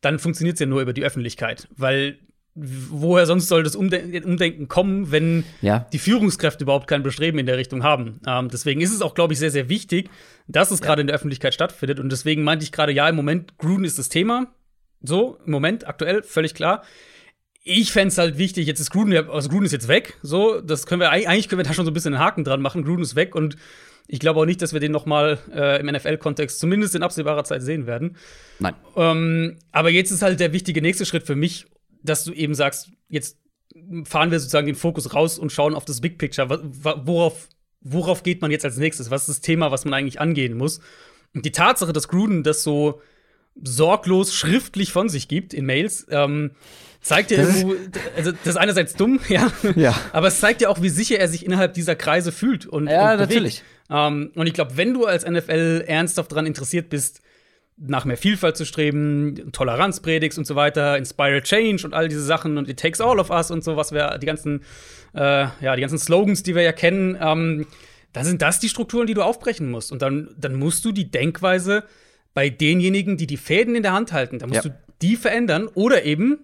dann 0.00 0.18
funktioniert 0.18 0.54
es 0.54 0.60
ja 0.60 0.66
nur 0.66 0.82
über 0.82 0.92
die 0.92 1.04
Öffentlichkeit, 1.04 1.68
weil 1.76 2.18
woher 2.54 3.26
sonst 3.26 3.48
soll 3.48 3.62
das 3.62 3.76
Umden 3.76 4.24
Umdenken 4.24 4.66
kommen, 4.66 5.10
wenn 5.10 5.44
ja. 5.60 5.86
die 5.92 5.98
Führungskräfte 5.98 6.64
überhaupt 6.64 6.86
kein 6.86 7.02
Bestreben 7.02 7.38
in 7.38 7.44
der 7.44 7.58
Richtung 7.58 7.82
haben? 7.82 8.20
Ähm, 8.26 8.48
deswegen 8.48 8.80
ist 8.80 8.94
es 8.94 9.02
auch, 9.02 9.14
glaube 9.14 9.34
ich, 9.34 9.38
sehr, 9.38 9.50
sehr 9.50 9.68
wichtig, 9.68 10.08
dass 10.48 10.70
es 10.70 10.80
ja. 10.80 10.86
gerade 10.86 11.02
in 11.02 11.06
der 11.06 11.16
Öffentlichkeit 11.16 11.52
stattfindet. 11.52 12.00
Und 12.00 12.10
deswegen 12.10 12.44
meinte 12.44 12.64
ich 12.64 12.72
gerade, 12.72 12.92
ja, 12.92 13.08
im 13.08 13.16
Moment, 13.16 13.58
Gruden 13.58 13.84
ist 13.84 13.98
das 13.98 14.08
Thema. 14.08 14.46
So, 15.02 15.38
im 15.44 15.52
Moment, 15.52 15.86
aktuell, 15.86 16.22
völlig 16.22 16.54
klar 16.54 16.82
ich 17.68 17.90
fände 17.90 18.08
es 18.08 18.18
halt 18.18 18.38
wichtig, 18.38 18.68
jetzt 18.68 18.78
ist 18.78 18.90
Gruden, 18.90 19.12
also 19.28 19.48
Gruden 19.48 19.66
ist 19.66 19.72
jetzt 19.72 19.88
weg, 19.88 20.16
so, 20.22 20.60
das 20.60 20.86
können 20.86 21.00
wir, 21.00 21.10
eigentlich 21.10 21.48
können 21.48 21.58
wir 21.58 21.64
da 21.64 21.74
schon 21.74 21.84
so 21.84 21.90
ein 21.90 21.94
bisschen 21.94 22.14
einen 22.14 22.22
Haken 22.22 22.44
dran 22.44 22.62
machen, 22.62 22.84
Gruden 22.84 23.02
ist 23.02 23.16
weg 23.16 23.34
und 23.34 23.56
ich 24.06 24.20
glaube 24.20 24.38
auch 24.38 24.44
nicht, 24.44 24.62
dass 24.62 24.72
wir 24.72 24.78
den 24.78 24.92
noch 24.92 25.04
mal 25.04 25.40
äh, 25.52 25.80
im 25.80 25.86
NFL-Kontext 25.86 26.60
zumindest 26.60 26.94
in 26.94 27.02
absehbarer 27.02 27.42
Zeit 27.42 27.62
sehen 27.62 27.88
werden. 27.88 28.16
Nein. 28.60 28.74
Ähm, 28.94 29.58
aber 29.72 29.90
jetzt 29.90 30.12
ist 30.12 30.22
halt 30.22 30.38
der 30.38 30.52
wichtige 30.52 30.80
nächste 30.80 31.04
Schritt 31.04 31.24
für 31.24 31.34
mich, 31.34 31.66
dass 32.04 32.22
du 32.22 32.32
eben 32.32 32.54
sagst, 32.54 32.92
jetzt 33.08 33.36
fahren 34.04 34.30
wir 34.30 34.38
sozusagen 34.38 34.68
den 34.68 34.76
Fokus 34.76 35.12
raus 35.12 35.36
und 35.36 35.50
schauen 35.50 35.74
auf 35.74 35.84
das 35.84 36.00
Big 36.00 36.18
Picture. 36.18 36.48
Worauf, 36.48 37.48
worauf 37.80 38.22
geht 38.22 38.42
man 38.42 38.52
jetzt 38.52 38.64
als 38.64 38.76
nächstes? 38.76 39.10
Was 39.10 39.22
ist 39.22 39.28
das 39.28 39.40
Thema, 39.40 39.72
was 39.72 39.84
man 39.84 39.92
eigentlich 39.92 40.20
angehen 40.20 40.56
muss? 40.56 40.80
Und 41.34 41.44
die 41.44 41.50
Tatsache, 41.50 41.92
dass 41.92 42.06
Gruden 42.06 42.44
das 42.44 42.62
so 42.62 43.00
sorglos 43.60 44.34
schriftlich 44.34 44.92
von 44.92 45.08
sich 45.08 45.26
gibt 45.26 45.52
in 45.52 45.66
Mails, 45.66 46.06
ähm, 46.10 46.52
zeigt 47.06 47.30
ja 47.30 47.38
irgendwo, 47.38 47.74
also 48.16 48.32
das 48.32 48.46
ist 48.46 48.56
einerseits 48.56 48.94
dumm, 48.94 49.20
ja, 49.28 49.50
ja, 49.74 49.94
aber 50.12 50.28
es 50.28 50.40
zeigt 50.40 50.60
ja 50.60 50.68
auch, 50.68 50.82
wie 50.82 50.88
sicher 50.88 51.18
er 51.18 51.28
sich 51.28 51.44
innerhalb 51.44 51.74
dieser 51.74 51.94
Kreise 51.94 52.32
fühlt 52.32 52.66
und 52.66 52.88
ja, 52.88 53.12
und 53.12 53.20
natürlich. 53.20 53.62
Ähm, 53.88 54.32
und 54.34 54.46
ich 54.46 54.54
glaube, 54.54 54.76
wenn 54.76 54.94
du 54.94 55.06
als 55.06 55.24
NFL 55.26 55.84
ernsthaft 55.86 56.32
daran 56.32 56.46
interessiert 56.46 56.88
bist, 56.88 57.22
nach 57.78 58.04
mehr 58.04 58.16
Vielfalt 58.16 58.56
zu 58.56 58.64
streben, 58.64 59.52
Toleranz 59.52 60.00
predigst 60.00 60.38
und 60.38 60.46
so 60.46 60.56
weiter, 60.56 60.96
Inspire 60.96 61.42
Change 61.42 61.86
und 61.86 61.92
all 61.92 62.08
diese 62.08 62.22
Sachen 62.22 62.56
und 62.56 62.68
It 62.68 62.80
Takes 62.80 63.00
All 63.00 63.18
of 63.18 63.30
Us 63.30 63.50
und 63.50 63.62
so, 63.62 63.76
was 63.76 63.92
wir, 63.92 64.18
die 64.18 64.26
ganzen, 64.26 64.62
äh, 65.14 65.46
ja, 65.60 65.76
die 65.76 65.82
ganzen 65.82 65.98
Slogans, 65.98 66.42
die 66.42 66.54
wir 66.54 66.62
ja 66.62 66.72
kennen, 66.72 67.18
ähm, 67.20 67.66
dann 68.12 68.24
sind 68.24 68.40
das 68.40 68.60
die 68.60 68.70
Strukturen, 68.70 69.06
die 69.06 69.12
du 69.12 69.22
aufbrechen 69.22 69.70
musst. 69.70 69.92
Und 69.92 70.00
dann, 70.00 70.34
dann 70.38 70.54
musst 70.54 70.86
du 70.86 70.92
die 70.92 71.10
Denkweise 71.10 71.84
bei 72.32 72.48
denjenigen, 72.48 73.18
die 73.18 73.26
die 73.26 73.36
Fäden 73.36 73.74
in 73.74 73.82
der 73.82 73.92
Hand 73.92 74.12
halten, 74.12 74.38
da 74.38 74.46
musst 74.46 74.64
ja. 74.64 74.70
du 74.70 74.76
die 75.02 75.16
verändern 75.16 75.68
oder 75.74 76.04
eben 76.04 76.38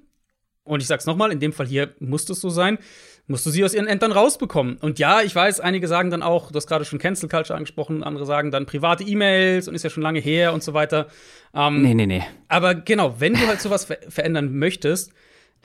und 0.64 0.80
ich 0.80 0.86
sag's 0.86 1.06
nochmal, 1.06 1.32
in 1.32 1.40
dem 1.40 1.52
Fall 1.52 1.66
hier 1.66 1.94
muss 1.98 2.28
es 2.28 2.40
so 2.40 2.50
sein, 2.50 2.78
musst 3.26 3.46
du 3.46 3.50
sie 3.50 3.64
aus 3.64 3.74
ihren 3.74 3.86
Ämtern 3.86 4.12
rausbekommen. 4.12 4.76
Und 4.76 4.98
ja, 4.98 5.22
ich 5.22 5.34
weiß, 5.34 5.60
einige 5.60 5.88
sagen 5.88 6.10
dann 6.10 6.22
auch, 6.22 6.50
du 6.50 6.56
hast 6.56 6.66
gerade 6.66 6.84
schon 6.84 6.98
Cancel 6.98 7.28
Culture 7.28 7.56
angesprochen, 7.56 8.02
andere 8.02 8.26
sagen 8.26 8.50
dann 8.50 8.66
private 8.66 9.04
E-Mails 9.04 9.68
und 9.68 9.74
ist 9.74 9.84
ja 9.84 9.90
schon 9.90 10.02
lange 10.02 10.20
her 10.20 10.52
und 10.52 10.62
so 10.62 10.74
weiter. 10.74 11.08
Ähm, 11.54 11.82
nee, 11.82 11.94
nee, 11.94 12.06
nee. 12.06 12.22
Aber 12.48 12.74
genau, 12.74 13.16
wenn 13.18 13.34
du 13.34 13.46
halt 13.46 13.60
sowas 13.60 13.84
ver 13.84 13.98
verändern 14.08 14.56
möchtest, 14.56 15.12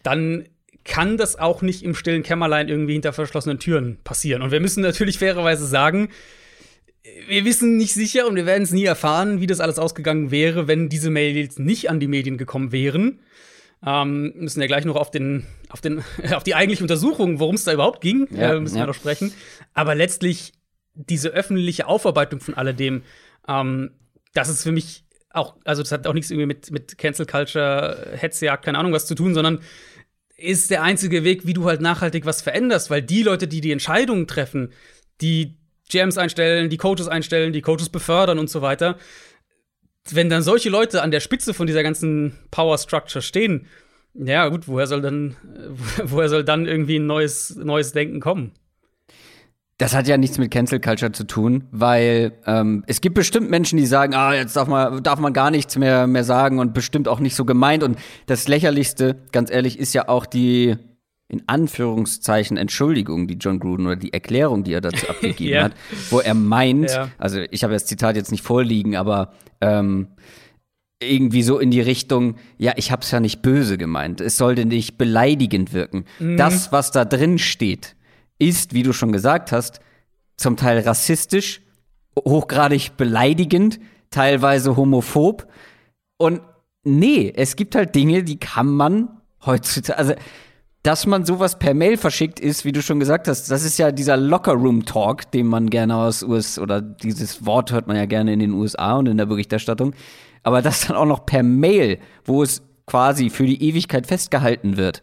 dann 0.03 0.45
kann 0.83 1.17
das 1.17 1.37
auch 1.37 1.61
nicht 1.61 1.83
im 1.83 1.95
stillen 1.95 2.23
Kämmerlein 2.23 2.69
irgendwie 2.69 2.93
hinter 2.93 3.11
verschlossenen 3.11 3.59
Türen 3.59 3.97
passieren. 4.03 4.41
Und 4.41 4.51
wir 4.51 4.59
müssen 4.59 4.81
natürlich 4.81 5.19
fairerweise 5.19 5.65
sagen, 5.65 6.09
wir 7.27 7.45
wissen 7.45 7.77
nicht 7.77 7.93
sicher 7.93 8.27
und 8.27 8.35
wir 8.35 8.45
werden 8.45 8.63
es 8.63 8.71
nie 8.71 8.85
erfahren, 8.85 9.41
wie 9.41 9.47
das 9.47 9.59
alles 9.59 9.79
ausgegangen 9.79 10.31
wäre, 10.31 10.67
wenn 10.67 10.89
diese 10.89 11.09
Mails 11.09 11.59
nicht 11.59 11.89
an 11.89 11.99
die 11.99 12.07
Medien 12.07 12.37
gekommen 12.37 12.71
wären. 12.71 13.19
Ähm, 13.86 14.34
müssen 14.36 14.60
ja 14.60 14.67
gleich 14.67 14.86
noch 14.86 14.96
auf, 14.96 15.12
den, 15.12 15.46
auf, 15.69 15.81
den, 15.81 16.03
auf 16.34 16.43
die 16.43 16.55
eigentliche 16.55 16.84
Untersuchung, 16.84 17.39
worum 17.39 17.55
es 17.55 17.63
da 17.63 17.74
überhaupt 17.74 18.01
ging, 18.01 18.27
ja, 18.31 18.55
äh, 18.55 18.60
müssen 18.60 18.77
ja. 18.77 18.84
wir 18.84 18.88
noch 18.88 18.96
sprechen. 18.96 19.31
Aber 19.74 19.96
letztlich 19.96 20.53
diese 20.93 21.29
öffentliche 21.29 21.88
Aufarbeitung 21.88 22.39
von 22.39 22.55
alledem, 22.55 23.03
ähm, 23.48 23.91
das 24.34 24.50
ist 24.50 24.63
für 24.63 24.72
mich 24.72 25.03
auch, 25.29 25.55
also 25.63 25.84
das 25.84 25.91
hat 25.91 26.07
auch 26.07 26.13
nichts 26.13 26.31
irgendwie 26.31 26.48
mit, 26.48 26.72
mit 26.72 26.98
Cancel 26.98 27.25
Culture, 27.25 28.13
Hetzjagd, 28.15 28.65
keine 28.65 28.79
Ahnung 28.79 28.93
was 28.93 29.05
zu 29.05 29.13
tun, 29.15 29.34
sondern 29.34 29.60
ist 30.38 30.69
der 30.69 30.84
einzige 30.84 31.24
Weg, 31.24 31.46
wie 31.46 31.53
du 31.53 31.65
halt 31.65 31.81
nachhaltig 31.81 32.25
was 32.25 32.41
veränderst, 32.41 32.89
weil 32.89 33.01
die 33.01 33.24
Leute, 33.24 33.48
die 33.48 33.62
die 33.62 33.72
Entscheidungen 33.72 34.27
treffen, 34.27 34.72
die 35.22 35.57
GMs 35.89 36.17
einstellen, 36.17 36.69
die 36.69 36.77
Coaches 36.77 37.07
einstellen, 37.07 37.53
die 37.53 37.62
Coaches 37.62 37.89
befördern 37.89 38.39
und 38.39 38.50
so 38.50 38.62
weiter, 38.62 38.98
wenn 40.15 40.29
dann 40.29 40.41
solche 40.41 40.69
Leute 40.69 41.01
an 41.01 41.11
der 41.11 41.19
Spitze 41.19 41.53
von 41.53 41.67
dieser 41.67 41.83
ganzen 41.83 42.33
Power 42.51 42.77
Structure 42.77 43.21
stehen, 43.21 43.67
Ja, 44.13 44.47
gut, 44.47 44.67
woher 44.67 44.87
soll 44.87 45.01
dann, 45.01 45.35
woher 46.03 46.29
soll 46.29 46.43
dann 46.43 46.65
irgendwie 46.65 46.97
ein 46.97 47.05
neues, 47.05 47.55
neues 47.55 47.91
Denken 47.91 48.19
kommen? 48.19 48.51
Das 49.79 49.93
hat 49.93 50.07
ja 50.07 50.17
nichts 50.17 50.39
mit 50.39 50.49
Cancel 50.49 50.79
Culture 50.79 51.11
zu 51.11 51.23
tun, 51.23 51.65
weil 51.69 52.33
ähm, 52.47 52.83
es 52.87 52.99
gibt 52.99 53.13
bestimmt 53.13 53.51
Menschen, 53.51 53.77
die 53.77 53.85
sagen, 53.85 54.15
ah, 54.15 54.33
jetzt 54.33 54.55
darf 54.55 54.67
man, 54.67 55.03
darf 55.03 55.19
man 55.19 55.33
gar 55.33 55.51
nichts 55.51 55.77
mehr, 55.77 56.07
mehr 56.07 56.23
sagen 56.23 56.57
und 56.57 56.73
bestimmt 56.73 57.07
auch 57.07 57.19
nicht 57.19 57.35
so 57.35 57.45
gemeint. 57.45 57.83
Und 57.83 57.99
das 58.25 58.47
Lächerlichste, 58.47 59.17
ganz 59.31 59.51
ehrlich, 59.51 59.77
ist 59.77 59.93
ja 59.93 60.09
auch 60.09 60.25
die 60.25 60.77
in 61.29 61.43
Anführungszeichen 61.48 62.57
Entschuldigung, 62.57 63.27
die 63.27 63.36
John 63.36 63.60
Gruden 63.60 63.86
oder 63.86 63.96
die 63.98 64.13
Erklärung, 64.13 64.63
die 64.63 64.74
er 64.74 64.81
dazu 64.81 65.07
abgegeben 65.10 65.53
ja. 65.53 65.63
hat, 65.65 65.74
wo 66.10 66.19
er 66.19 66.34
meint, 66.34 66.91
ja. 66.91 67.10
also 67.17 67.41
ich 67.51 67.63
habe 67.63 67.74
das 67.74 67.86
Zitat 67.86 68.15
jetzt 68.15 68.31
nicht 68.31 68.43
vorliegen, 68.43 68.96
aber 68.96 69.34
ähm, 69.60 70.07
irgendwie 71.01 71.43
so 71.43 71.60
in 71.60 71.69
die 71.69 71.81
Richtung, 71.81 72.36
ja, 72.57 72.74
ich 72.75 72.91
hab's 72.91 73.12
ja 73.12 73.19
nicht 73.19 73.41
böse 73.41 73.77
gemeint. 73.77 74.22
Es 74.22 74.38
sollte 74.38 74.65
nicht 74.65 74.98
beleidigend 74.98 75.74
wirken. 75.74 76.05
Mhm. 76.19 76.38
Das, 76.38 76.72
was 76.72 76.91
da 76.91 77.05
drin 77.05 77.38
steht, 77.38 77.96
ist, 78.39 78.74
wie 78.74 78.84
du 78.84 78.93
schon 78.93 79.12
gesagt 79.12 79.51
hast, 79.51 79.79
zum 80.38 80.55
Teil 80.55 80.79
rassistisch, 80.79 81.62
hochgradig 82.17 82.98
beleidigend, 82.98 83.79
teilweise 84.10 84.75
homophob. 84.75 85.48
Und 86.17 86.41
nee, 86.84 87.31
es 87.36 87.55
gibt 87.55 87.75
halt 87.75 87.93
Dinge, 87.93 88.24
die 88.24 88.39
kann 88.39 88.67
man 88.67 89.10
heutzutage, 89.46 90.00
also 90.00 90.13
dass 90.88 91.06
man 91.06 91.25
sowas 91.25 91.60
per 91.60 91.74
Mail 91.74 91.98
verschickt 91.98 92.39
ist, 92.39 92.63
wie 92.63 92.72
du 92.72 92.82
schon 92.82 93.01
gesagt 93.01 93.27
hast, 93.27 93.51
das 93.51 93.65
ist 93.65 93.77
ja 93.77 93.91
dieser 93.91 94.15
Locker-Room-Talk, 94.15 95.29
den 95.32 95.46
man 95.46 95.70
gerne 95.70 95.98
aus 95.98 96.24
US 96.24 96.58
oder 96.58 96.79
dieses 96.79 97.46
Wort 97.46 97.74
hört 97.74 97.88
man 97.88 97.98
ja 97.98 98.06
gerne 98.06 98.32
in 98.32 98.39
den 98.39 98.53
USA 98.53 98.96
und 98.96 99.08
in 99.08 99.17
der 99.17 99.25
Berichterstattung. 99.25 99.94
Aber 100.44 100.62
das 100.62 100.88
dann 100.88 100.96
auch 100.96 101.06
noch 101.06 101.25
per 101.25 101.44
Mail, 101.44 102.00
wo 102.24 102.41
es 102.41 102.62
quasi 102.86 103.29
für 103.29 103.46
die 103.46 103.62
Ewigkeit 103.62 104.08
festgehalten 104.08 104.77
wird, 104.77 105.01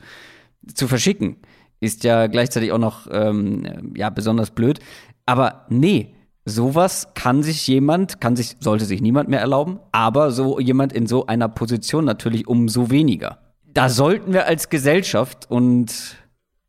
zu 0.73 0.89
verschicken, 0.89 1.37
ist 1.81 2.03
ja 2.03 2.29
gleichzeitig 2.29 2.73
auch 2.73 2.79
noch 2.79 3.07
ähm, 3.11 3.93
ja 3.95 4.09
besonders 4.09 4.53
blöd. 4.53 4.79
Aber 5.27 5.67
nee, 5.69 6.15
sowas 6.47 7.09
kann 7.13 7.43
sich 7.43 7.67
jemand, 7.67 8.23
kann 8.23 8.37
sich, 8.37 8.57
sollte 8.59 8.87
sich 8.87 9.03
niemand 9.03 9.29
mehr 9.29 9.41
erlauben, 9.41 9.81
aber 9.93 10.31
so 10.31 10.59
jemand 10.59 10.95
in 10.95 11.07
so 11.07 11.27
einer 11.27 11.51
Position 11.51 12.07
natürlich 12.07 12.49
umso 12.49 12.89
weniger. 12.89 13.44
Da 13.75 13.89
sollten 13.89 14.33
wir 14.33 14.47
als 14.47 14.69
Gesellschaft 14.71 15.51
und 15.51 16.17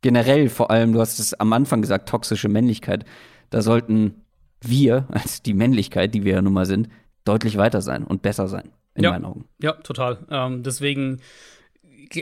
generell 0.02 0.48
vor 0.48 0.70
allem, 0.70 0.92
du 0.92 1.00
hast 1.00 1.18
es 1.18 1.34
am 1.34 1.52
Anfang 1.52 1.80
gesagt, 1.80 2.08
toxische 2.08 2.48
Männlichkeit, 2.48 3.04
da 3.50 3.62
sollten 3.62 4.22
wir 4.60 5.06
als 5.10 5.42
die 5.42 5.54
Männlichkeit, 5.54 6.14
die 6.14 6.24
wir 6.24 6.34
ja 6.34 6.42
nun 6.42 6.52
mal 6.52 6.66
sind, 6.66 6.88
deutlich 7.24 7.56
weiter 7.56 7.80
sein 7.80 8.04
und 8.04 8.22
besser 8.22 8.48
sein, 8.48 8.70
in 8.94 9.04
ja. 9.04 9.10
meinen 9.12 9.24
Augen. 9.24 9.44
Ja, 9.62 9.72
total. 9.72 10.18
Ähm, 10.30 10.62
deswegen, 10.62 11.20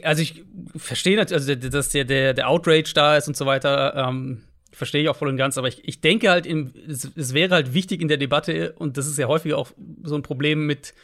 also 0.02 0.22
ich 0.22 0.44
verstehe 0.76 1.16
natürlich, 1.16 1.48
also 1.48 1.70
dass 1.70 1.88
der, 1.90 2.04
der, 2.04 2.34
der 2.34 2.48
Outrage 2.48 2.92
da 2.94 3.16
ist 3.16 3.28
und 3.28 3.36
so 3.36 3.46
weiter, 3.46 3.94
ähm, 3.96 4.42
verstehe 4.72 5.02
ich 5.02 5.08
auch 5.08 5.16
voll 5.16 5.28
und 5.28 5.36
ganz, 5.36 5.56
aber 5.56 5.68
ich, 5.68 5.86
ich 5.86 6.00
denke 6.00 6.30
halt, 6.30 6.46
im, 6.46 6.72
es, 6.88 7.10
es 7.16 7.32
wäre 7.32 7.54
halt 7.54 7.72
wichtig 7.72 8.00
in 8.02 8.08
der 8.08 8.16
Debatte, 8.16 8.72
und 8.72 8.96
das 8.96 9.06
ist 9.06 9.18
ja 9.18 9.28
häufig 9.28 9.54
auch 9.54 9.70
so 10.02 10.14
ein 10.14 10.22
Problem 10.22 10.66
mit, 10.66 10.94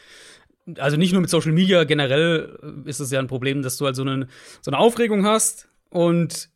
also 0.77 0.97
nicht 0.97 1.11
nur 1.13 1.21
mit 1.21 1.29
Social 1.29 1.51
Media, 1.51 1.83
generell 1.83 2.83
ist 2.85 2.99
es 2.99 3.11
ja 3.11 3.19
ein 3.19 3.27
Problem, 3.27 3.61
dass 3.61 3.77
du 3.77 3.85
halt 3.85 3.95
so 3.95 4.01
eine, 4.01 4.27
so 4.61 4.71
eine 4.71 4.77
Aufregung 4.79 5.25
hast 5.25 5.67
und 5.89 6.49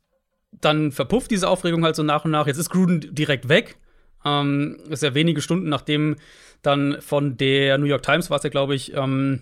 dann 0.51 0.91
verpufft 0.91 1.31
diese 1.31 1.49
Aufregung 1.49 1.83
halt 1.83 1.95
so 1.95 2.03
nach 2.03 2.25
und 2.25 2.31
nach. 2.31 2.47
Jetzt 2.47 2.57
ist 2.57 2.69
Gruden 2.69 3.13
direkt 3.13 3.49
weg. 3.49 3.77
Ähm, 4.23 4.77
ist 4.89 5.03
ja 5.03 5.13
wenige 5.13 5.41
Stunden 5.41 5.69
nachdem 5.69 6.15
dann 6.61 6.97
von 7.01 7.37
der 7.37 7.77
New 7.77 7.85
York 7.85 8.03
Times 8.03 8.29
war 8.29 8.37
es 8.37 8.43
ja, 8.43 8.49
glaube 8.49 8.73
ich, 8.73 8.93
ähm, 8.93 9.41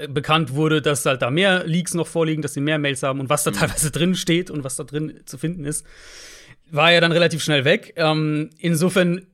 äh, 0.00 0.08
bekannt 0.08 0.54
wurde, 0.54 0.82
dass 0.82 1.04
halt 1.06 1.22
da 1.22 1.30
mehr 1.30 1.64
Leaks 1.66 1.94
noch 1.94 2.06
vorliegen, 2.06 2.42
dass 2.42 2.54
sie 2.54 2.60
mehr 2.60 2.78
Mails 2.78 3.02
haben 3.02 3.20
und 3.20 3.28
was 3.28 3.44
da 3.44 3.50
mhm. 3.50 3.56
teilweise 3.56 3.90
drin 3.90 4.14
steht 4.14 4.50
und 4.50 4.64
was 4.64 4.76
da 4.76 4.84
drin 4.84 5.20
zu 5.26 5.38
finden 5.38 5.64
ist, 5.64 5.86
war 6.70 6.92
ja 6.92 7.00
dann 7.00 7.12
relativ 7.12 7.42
schnell 7.42 7.64
weg. 7.64 7.92
Ähm, 7.96 8.50
insofern, 8.58 9.26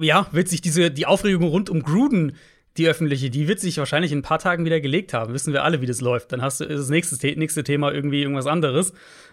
ja, 0.00 0.26
wird 0.32 0.48
sich 0.48 0.62
diese, 0.62 0.90
die 0.90 1.06
Aufregung 1.06 1.44
rund 1.44 1.70
um 1.70 1.82
Gruden, 1.82 2.36
die 2.76 2.88
öffentliche, 2.88 3.30
die 3.30 3.48
wird 3.48 3.60
sich 3.60 3.78
wahrscheinlich 3.78 4.12
in 4.12 4.18
ein 4.18 4.22
paar 4.22 4.38
Tagen 4.38 4.64
wieder 4.64 4.80
gelegt 4.80 5.12
haben. 5.12 5.32
Wissen 5.32 5.52
wir 5.52 5.64
alle, 5.64 5.80
wie 5.80 5.86
das 5.86 6.00
läuft. 6.00 6.32
Dann 6.32 6.42
hast 6.42 6.60
du 6.60 6.66
das 6.66 6.88
nächste, 6.88 7.26
nächste 7.38 7.64
Thema 7.64 7.92
irgendwie 7.92 8.22
irgendwas 8.22 8.46
anderes. 8.46 8.92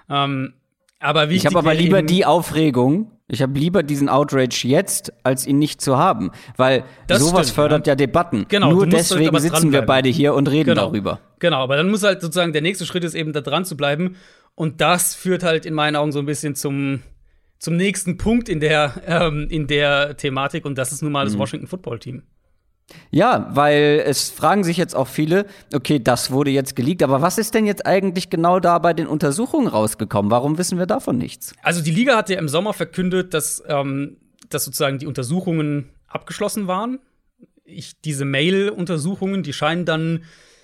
Ähm, 0.10 0.54
aber 1.00 1.30
ich 1.30 1.46
habe 1.46 1.60
aber 1.60 1.76
lieber 1.76 2.02
die 2.02 2.26
Aufregung, 2.26 3.12
ich 3.28 3.42
habe 3.42 3.60
lieber 3.60 3.84
diesen 3.84 4.10
Outrage 4.10 4.68
jetzt, 4.68 5.14
als 5.24 5.46
ihn 5.46 5.60
nicht 5.60 5.82
zu 5.82 5.98
haben. 5.98 6.32
Weil 6.56 6.86
das 7.06 7.20
sowas 7.20 7.48
stimmt, 7.48 7.56
fördert 7.56 7.88
ja. 7.88 7.92
ja. 7.92 7.96
Debatten. 7.96 8.46
Genau, 8.48 8.72
Nur 8.72 8.84
halt 8.84 8.94
deswegen 8.94 9.38
sitzen 9.40 9.72
wir 9.72 9.84
beide 9.84 10.10
hier 10.10 10.34
und 10.34 10.50
reden 10.50 10.70
genau. 10.70 10.88
darüber. 10.88 11.20
Genau, 11.40 11.58
aber 11.58 11.78
dann 11.78 11.90
muss 11.92 12.04
halt 12.04 12.22
sozusagen 12.22 12.54
der 12.54 12.64
nächste 12.64 12.86
Schritt 12.86 13.04
ist 13.04 13.14
eben 13.14 13.34
da 13.34 13.42
dran 13.42 13.66
zu 13.66 13.78
bleiben. 13.78 14.16
Und 14.56 14.82
das 14.82 15.14
führt 15.14 15.44
halt 15.44 15.68
in 15.68 15.76
meinen 15.76 15.96
Augen 15.96 16.12
so 16.12 16.20
ein 16.20 16.26
bisschen 16.26 16.56
zum, 16.56 17.04
zum 17.60 17.76
nächsten 17.76 18.18
Punkt 18.18 18.50
in 18.50 18.60
der, 18.60 18.94
ähm, 19.06 19.48
in 19.52 19.68
der 19.68 20.18
Thematik. 20.18 20.66
Und 20.66 20.80
das 20.80 20.92
ist 20.92 21.04
nun 21.04 21.12
mal 21.12 21.26
das 21.26 21.36
mhm. 21.36 21.40
Washington 21.40 21.68
Football 21.68 22.00
Team. 22.00 22.24
Ja, 23.12 23.50
weil 23.52 24.04
es 24.06 24.30
fragen 24.30 24.64
sich 24.64 24.78
jetzt 24.78 24.96
auch 24.96 25.08
viele, 25.08 25.46
okay, 25.74 26.00
das 26.00 26.32
wurde 26.32 26.52
jetzt 26.52 26.76
geleakt, 26.76 27.04
aber 27.04 27.22
was 27.22 27.38
ist 27.38 27.54
denn 27.54 27.66
jetzt 27.66 27.86
eigentlich 27.86 28.30
genau 28.30 28.60
da 28.60 28.80
bei 28.80 28.94
den 28.94 29.08
Untersuchungen 29.08 29.68
rausgekommen? 29.68 30.32
Warum 30.32 30.58
wissen 30.58 30.78
wir 30.78 30.86
davon 30.86 31.18
nichts? 31.18 31.54
Also 31.62 31.82
die 31.82 31.92
Liga 31.92 32.16
hat 32.16 32.30
ja 32.30 32.38
im 32.38 32.48
Sommer 32.48 32.74
verkündet, 32.74 33.34
dass, 33.34 33.62
ähm, 33.68 34.18
dass 34.50 34.66
sozusagen 34.66 35.00
die 35.00 35.08
Untersuchungen 35.08 35.90
abgeschlossen 36.08 36.68
waren. 36.68 37.00
Ich, 37.66 38.00
diese 38.02 38.24
Mail-Untersuchungen, 38.24 39.44
die 39.44 39.54
scheinen 39.54 39.86
dann 39.86 40.24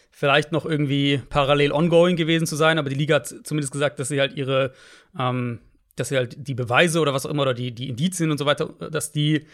vielleicht 0.10 0.51
noch 0.51 0.65
irgendwie 0.65 1.22
parallel 1.30 1.72
ongoing 1.72 2.15
gewesen 2.15 2.46
zu 2.46 2.56
sein, 2.56 2.77
aber 2.77 2.89
die 2.89 2.96
Liga 2.96 3.15
hat 3.15 3.27
zumindest 3.27 3.74
gesagt, 3.74 4.00
dass 4.00 4.08
sie 4.08 4.20
halt 4.20 4.34
ihre, 4.34 4.72
ähm, 5.20 5.60
dass 5.95 6.09
sie 6.09 6.17
halt 6.17 6.35
die 6.47 6.53
Beweise 6.53 7.00
oder 7.00 7.13
was 7.13 7.25
auch 7.25 7.29
immer 7.29 7.43
oder 7.43 7.53
die, 7.53 7.71
die 7.71 7.89
Indizien 7.89 8.31
und 8.31 8.38
so 8.38 8.45
weiter, 8.45 8.69
dass 8.91 9.12
die 9.12 9.45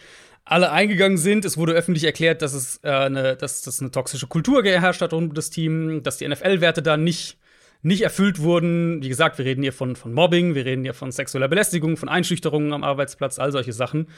alle 0.44 0.72
eingegangen 0.72 1.18
sind. 1.18 1.44
Es 1.44 1.56
wurde 1.56 1.72
öffentlich 1.72 2.04
erklärt, 2.04 2.42
dass 2.42 2.54
es 2.54 2.80
äh, 2.82 2.90
eine, 2.90 3.36
dass, 3.36 3.62
dass 3.62 3.80
eine 3.80 3.90
toxische 3.90 4.26
Kultur 4.26 4.62
geherrscht 4.62 5.02
hat 5.02 5.12
rund 5.12 5.30
um 5.30 5.34
das 5.34 5.50
Team, 5.50 6.02
dass 6.02 6.16
die 6.16 6.28
NFL-Werte 6.28 6.82
da 6.82 6.96
nicht, 6.96 7.38
nicht 7.82 8.02
erfüllt 8.02 8.40
wurden. 8.40 9.02
Wie 9.02 9.08
gesagt, 9.08 9.38
wir 9.38 9.44
reden 9.44 9.62
hier 9.62 9.72
von, 9.72 9.96
von 9.96 10.12
Mobbing, 10.12 10.54
wir 10.54 10.64
reden 10.64 10.82
hier 10.82 10.94
von 10.94 11.12
sexueller 11.12 11.48
Belästigung, 11.48 11.96
von 11.96 12.08
Einschüchterungen 12.08 12.72
am 12.72 12.84
Arbeitsplatz, 12.84 13.38
all 13.38 13.52
solche 13.52 13.72
Sachen. 13.72 14.08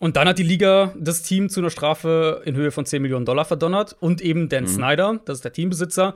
Und 0.00 0.16
dann 0.16 0.26
hat 0.26 0.38
die 0.38 0.42
Liga 0.42 0.92
das 0.98 1.22
Team 1.22 1.48
zu 1.48 1.60
einer 1.60 1.70
Strafe 1.70 2.42
in 2.44 2.56
Höhe 2.56 2.72
von 2.72 2.84
10 2.84 3.00
Millionen 3.00 3.24
Dollar 3.24 3.44
verdonnert 3.44 3.96
und 4.00 4.20
eben 4.20 4.48
Dan 4.48 4.64
mhm. 4.64 4.68
Snyder, 4.68 5.20
das 5.24 5.38
ist 5.38 5.44
der 5.44 5.52
Teambesitzer, 5.52 6.14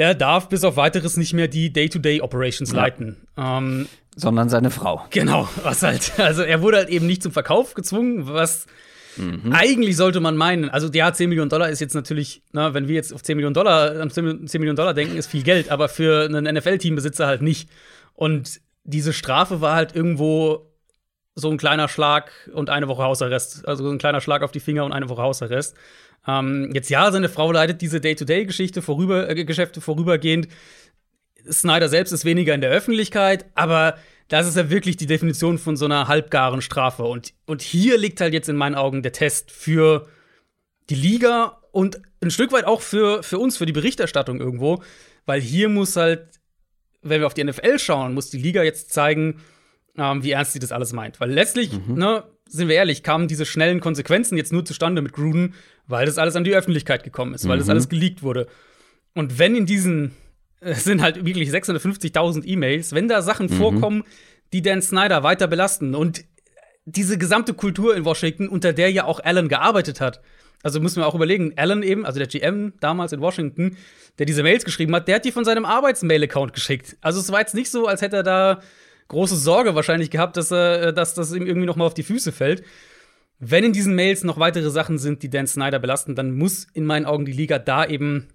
der 0.00 0.14
darf 0.14 0.48
bis 0.48 0.64
auf 0.64 0.76
weiteres 0.76 1.18
nicht 1.18 1.34
mehr 1.34 1.46
die 1.46 1.72
Day-to-Day-Operations 1.72 2.72
ja. 2.72 2.76
leiten. 2.76 3.16
Ähm, 3.36 3.86
Sondern 4.16 4.48
seine 4.48 4.70
Frau. 4.70 5.04
Genau, 5.10 5.46
was 5.62 5.82
halt, 5.82 6.12
also 6.18 6.42
er 6.42 6.62
wurde 6.62 6.78
halt 6.78 6.88
eben 6.88 7.06
nicht 7.06 7.22
zum 7.22 7.32
Verkauf 7.32 7.74
gezwungen, 7.74 8.26
was 8.26 8.66
mhm. 9.18 9.52
eigentlich 9.52 9.98
sollte 9.98 10.20
man 10.20 10.38
meinen. 10.38 10.70
Also 10.70 10.88
ja, 10.88 11.12
10 11.12 11.28
Millionen 11.28 11.50
Dollar 11.50 11.68
ist 11.68 11.80
jetzt 11.80 11.94
natürlich, 11.94 12.42
na, 12.52 12.72
wenn 12.72 12.88
wir 12.88 12.94
jetzt 12.94 13.12
auf 13.12 13.22
10 13.22 13.36
Millionen 13.36 13.52
Dollar, 13.52 14.08
10 14.08 14.46
Millionen 14.54 14.76
Dollar 14.76 14.94
denken, 14.94 15.18
ist 15.18 15.26
viel 15.26 15.42
Geld, 15.42 15.70
aber 15.70 15.90
für 15.90 16.24
einen 16.24 16.52
NFL-Teambesitzer 16.56 17.26
halt 17.26 17.42
nicht. 17.42 17.68
Und 18.14 18.62
diese 18.84 19.12
Strafe 19.12 19.60
war 19.60 19.74
halt 19.74 19.94
irgendwo 19.94 20.66
so 21.34 21.50
ein 21.50 21.58
kleiner 21.58 21.88
Schlag 21.88 22.32
und 22.54 22.70
eine 22.70 22.88
Woche 22.88 23.02
Hausarrest. 23.02 23.68
Also 23.68 23.88
ein 23.90 23.98
kleiner 23.98 24.22
Schlag 24.22 24.42
auf 24.42 24.50
die 24.50 24.60
Finger 24.60 24.86
und 24.86 24.92
eine 24.92 25.10
Woche 25.10 25.22
Hausarrest. 25.22 25.76
Ähm, 26.26 26.70
jetzt 26.74 26.90
ja, 26.90 27.10
seine 27.10 27.28
Frau 27.28 27.50
leitet 27.52 27.80
diese 27.80 28.00
Day-to-Day-Geschichte 28.00 28.82
vorüber, 28.82 29.28
äh, 29.28 29.44
Geschäfte 29.44 29.80
vorübergehend. 29.80 30.48
Snyder 31.50 31.88
selbst 31.88 32.12
ist 32.12 32.24
weniger 32.24 32.54
in 32.54 32.60
der 32.60 32.70
Öffentlichkeit, 32.70 33.46
aber 33.54 33.96
das 34.28 34.46
ist 34.46 34.56
ja 34.56 34.70
wirklich 34.70 34.96
die 34.96 35.06
Definition 35.06 35.58
von 35.58 35.76
so 35.76 35.86
einer 35.86 36.06
halbgaren 36.06 36.62
Strafe. 36.62 37.02
Und, 37.04 37.32
und 37.46 37.62
hier 37.62 37.98
liegt 37.98 38.20
halt 38.20 38.32
jetzt 38.32 38.48
in 38.48 38.56
meinen 38.56 38.74
Augen 38.74 39.02
der 39.02 39.12
Test 39.12 39.50
für 39.50 40.06
die 40.88 40.94
Liga 40.94 41.60
und 41.72 42.00
ein 42.20 42.30
Stück 42.30 42.52
weit 42.52 42.64
auch 42.64 42.80
für, 42.80 43.22
für 43.22 43.38
uns, 43.38 43.56
für 43.56 43.66
die 43.66 43.72
Berichterstattung 43.72 44.40
irgendwo, 44.40 44.82
weil 45.26 45.40
hier 45.40 45.68
muss 45.68 45.96
halt, 45.96 46.40
wenn 47.02 47.20
wir 47.20 47.26
auf 47.26 47.34
die 47.34 47.44
NFL 47.44 47.78
schauen, 47.78 48.14
muss 48.14 48.30
die 48.30 48.38
Liga 48.38 48.62
jetzt 48.62 48.92
zeigen, 48.92 49.40
ähm, 49.96 50.22
wie 50.22 50.32
ernst 50.32 50.52
sie 50.52 50.58
das 50.58 50.72
alles 50.72 50.92
meint. 50.92 51.20
Weil 51.20 51.30
letztlich, 51.30 51.72
mhm. 51.72 51.94
ne, 51.94 52.24
sind 52.46 52.68
wir 52.68 52.76
ehrlich, 52.76 53.02
kamen 53.02 53.28
diese 53.28 53.46
schnellen 53.46 53.80
Konsequenzen 53.80 54.36
jetzt 54.36 54.52
nur 54.52 54.64
zustande 54.64 55.02
mit 55.02 55.12
Gruden, 55.12 55.54
weil 55.90 56.06
das 56.06 56.18
alles 56.18 56.36
an 56.36 56.44
die 56.44 56.54
Öffentlichkeit 56.54 57.04
gekommen 57.04 57.34
ist, 57.34 57.46
weil 57.48 57.56
mhm. 57.56 57.60
das 57.60 57.68
alles 57.68 57.88
geleakt 57.88 58.22
wurde. 58.22 58.46
Und 59.14 59.38
wenn 59.38 59.54
in 59.54 59.66
diesen, 59.66 60.12
es 60.60 60.84
sind 60.84 61.02
halt 61.02 61.24
wirklich 61.24 61.50
650.000 61.50 62.44
E-Mails, 62.46 62.94
wenn 62.94 63.08
da 63.08 63.22
Sachen 63.22 63.46
mhm. 63.46 63.54
vorkommen, 63.54 64.04
die 64.52 64.62
Dan 64.62 64.82
Snyder 64.82 65.22
weiter 65.22 65.46
belasten 65.46 65.94
und 65.94 66.24
diese 66.84 67.18
gesamte 67.18 67.54
Kultur 67.54 67.96
in 67.96 68.04
Washington, 68.04 68.48
unter 68.48 68.72
der 68.72 68.90
ja 68.90 69.04
auch 69.04 69.20
Allen 69.20 69.48
gearbeitet 69.48 70.00
hat. 70.00 70.20
Also 70.62 70.80
müssen 70.80 70.96
wir 70.96 71.06
auch 71.06 71.14
überlegen, 71.14 71.54
Allen 71.56 71.82
eben, 71.82 72.04
also 72.04 72.18
der 72.18 72.26
GM 72.26 72.74
damals 72.80 73.12
in 73.12 73.20
Washington, 73.20 73.76
der 74.18 74.26
diese 74.26 74.42
Mails 74.42 74.64
geschrieben 74.64 74.94
hat, 74.94 75.08
der 75.08 75.16
hat 75.16 75.24
die 75.24 75.32
von 75.32 75.44
seinem 75.44 75.64
Arbeitsmail-Account 75.64 76.52
geschickt. 76.52 76.96
Also 77.00 77.20
es 77.20 77.30
war 77.32 77.40
jetzt 77.40 77.54
nicht 77.54 77.70
so, 77.70 77.86
als 77.86 78.02
hätte 78.02 78.16
er 78.16 78.22
da 78.22 78.60
große 79.08 79.36
Sorge 79.36 79.74
wahrscheinlich 79.74 80.10
gehabt, 80.10 80.36
dass, 80.36 80.50
er, 80.50 80.92
dass 80.92 81.14
das 81.14 81.32
ihm 81.32 81.46
irgendwie 81.46 81.66
noch 81.66 81.76
mal 81.76 81.86
auf 81.86 81.94
die 81.94 82.02
Füße 82.02 82.32
fällt. 82.32 82.62
Wenn 83.40 83.64
in 83.64 83.72
diesen 83.72 83.94
Mails 83.94 84.22
noch 84.22 84.38
weitere 84.38 84.70
Sachen 84.70 84.98
sind, 84.98 85.22
die 85.22 85.30
Dan 85.30 85.46
Snyder 85.46 85.78
belasten, 85.78 86.14
dann 86.14 86.36
muss 86.36 86.66
in 86.74 86.84
meinen 86.84 87.06
Augen 87.06 87.24
die 87.24 87.32
Liga 87.32 87.58
da 87.58 87.86
eben 87.86 88.28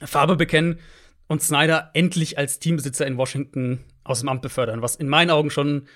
Farbe 0.00 0.36
bekennen. 0.36 0.78
und 1.26 1.42
Snyder 1.42 1.90
endlich 1.94 2.36
als 2.36 2.58
Teambesitzer 2.58 3.06
in 3.06 3.16
Washington 3.16 3.80
aus 4.04 4.20
dem 4.20 4.28
Amt 4.28 4.42
befördern, 4.42 4.82
was 4.82 4.94
in 4.94 5.08
meinen 5.08 5.30
Augen 5.30 5.50
schon 5.50 5.88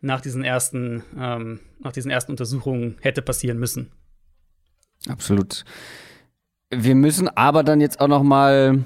nach 0.00 0.20
diesen 0.20 0.42
ersten, 0.44 1.04
ähm, 1.16 1.60
nach 1.78 1.92
diesen 1.92 2.10
ersten 2.10 2.32
Untersuchungen 2.32 2.96
hätte 3.00 3.22
passieren 3.22 3.58
müssen. 3.58 3.92
Absolut. 5.08 5.64
Wir 6.70 6.96
müssen 6.96 7.28
aber 7.28 7.62
dann 7.62 7.80
jetzt 7.80 8.00
auch 8.00 8.08
noch 8.08 8.24
mal 8.24 8.84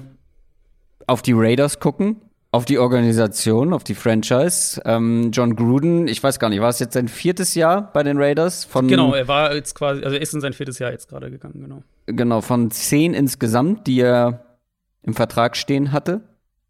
auf 1.06 1.22
die 1.22 1.32
Raiders 1.34 1.80
gucken, 1.80 2.20
auf 2.56 2.64
die 2.64 2.78
Organisation, 2.78 3.74
auf 3.74 3.84
die 3.84 3.94
Franchise. 3.94 4.80
Ähm, 4.86 5.30
John 5.30 5.56
Gruden, 5.56 6.08
ich 6.08 6.22
weiß 6.22 6.38
gar 6.38 6.48
nicht, 6.48 6.60
war 6.60 6.70
es 6.70 6.78
jetzt 6.78 6.94
sein 6.94 7.06
viertes 7.06 7.54
Jahr 7.54 7.92
bei 7.92 8.02
den 8.02 8.16
Raiders? 8.16 8.64
Von, 8.64 8.88
genau, 8.88 9.12
er 9.12 9.28
war 9.28 9.54
jetzt 9.54 9.74
quasi, 9.74 10.02
also 10.02 10.16
er 10.16 10.22
ist 10.22 10.32
in 10.32 10.40
sein 10.40 10.54
viertes 10.54 10.78
Jahr 10.78 10.90
jetzt 10.90 11.06
gerade 11.06 11.30
gegangen, 11.30 11.60
genau. 11.60 11.82
Genau, 12.06 12.40
von 12.40 12.70
zehn 12.70 13.12
insgesamt, 13.12 13.86
die 13.86 14.00
er 14.00 14.56
im 15.02 15.12
Vertrag 15.12 15.54
stehen 15.54 15.92
hatte. 15.92 16.22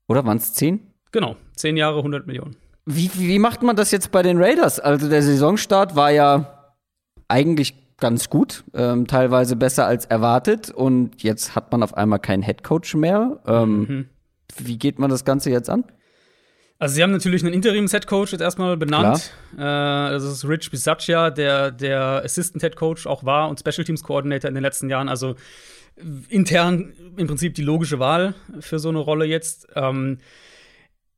Oder 0.09 0.26
waren 0.26 0.38
es 0.38 0.55
zehn? 0.55 0.81
Genau, 1.12 1.37
zehn 1.55 1.76
Jahre, 1.76 1.99
100 1.99 2.26
Millionen. 2.26 2.57
Wie, 2.85 3.09
wie 3.14 3.38
macht 3.38 3.62
man 3.62 3.76
das 3.76 3.93
jetzt 3.93 4.11
bei 4.11 4.23
den 4.25 4.43
Raiders? 4.43 4.81
Also 4.81 5.09
der 5.09 5.23
Saisonstart 5.23 5.95
war 5.95 6.11
ja 6.11 6.73
eigentlich 7.28 7.75
ganz 7.99 8.28
gut, 8.28 8.64
ähm, 8.75 9.07
teilweise 9.07 9.55
besser 9.55 9.87
als 9.87 10.05
erwartet. 10.05 10.71
Und 10.71 11.23
jetzt 11.23 11.55
hat 11.55 11.71
man 11.71 11.85
auf 11.85 11.97
einmal 11.97 12.19
keinen 12.19 12.43
Headcoach 12.43 12.95
mehr. 12.95 13.38
Ähm, 13.47 13.78
mhm. 13.78 14.09
Wie 14.59 14.79
geht 14.79 14.99
man 14.99 15.11
das 15.11 15.25
Ganze 15.25 15.51
jetzt 15.51 15.71
an? 15.71 15.85
Also 16.79 16.95
sie 16.97 17.03
haben 17.03 17.13
natürlich 17.13 17.43
einen 17.43 17.55
Interims-Headcoach 17.55 18.33
jetzt 18.33 18.43
erstmal 18.43 18.77
benannt. 18.77 19.33
Äh, 19.55 19.59
das 19.59 20.25
ist 20.25 20.47
Rich 20.47 20.71
Bisaccia, 20.71 21.31
der 21.31 21.71
der 21.71 22.23
Assistant-Headcoach 22.25 23.07
auch 23.07 23.25
war 23.25 23.49
und 23.49 23.59
Special 23.59 23.85
Teams 23.85 24.03
Coordinator 24.03 24.49
in 24.49 24.55
den 24.55 24.63
letzten 24.63 24.91
Jahren. 24.91 25.09
Also 25.09 25.37
intern 26.29 26.93
im 27.17 27.27
Prinzip 27.27 27.55
die 27.55 27.63
logische 27.63 27.99
Wahl 27.99 28.35
für 28.61 28.79
so 28.79 28.91
eine 28.91 28.99
Rolle 28.99 29.25
jetzt. 29.25 29.69
Ähm, 29.75 30.19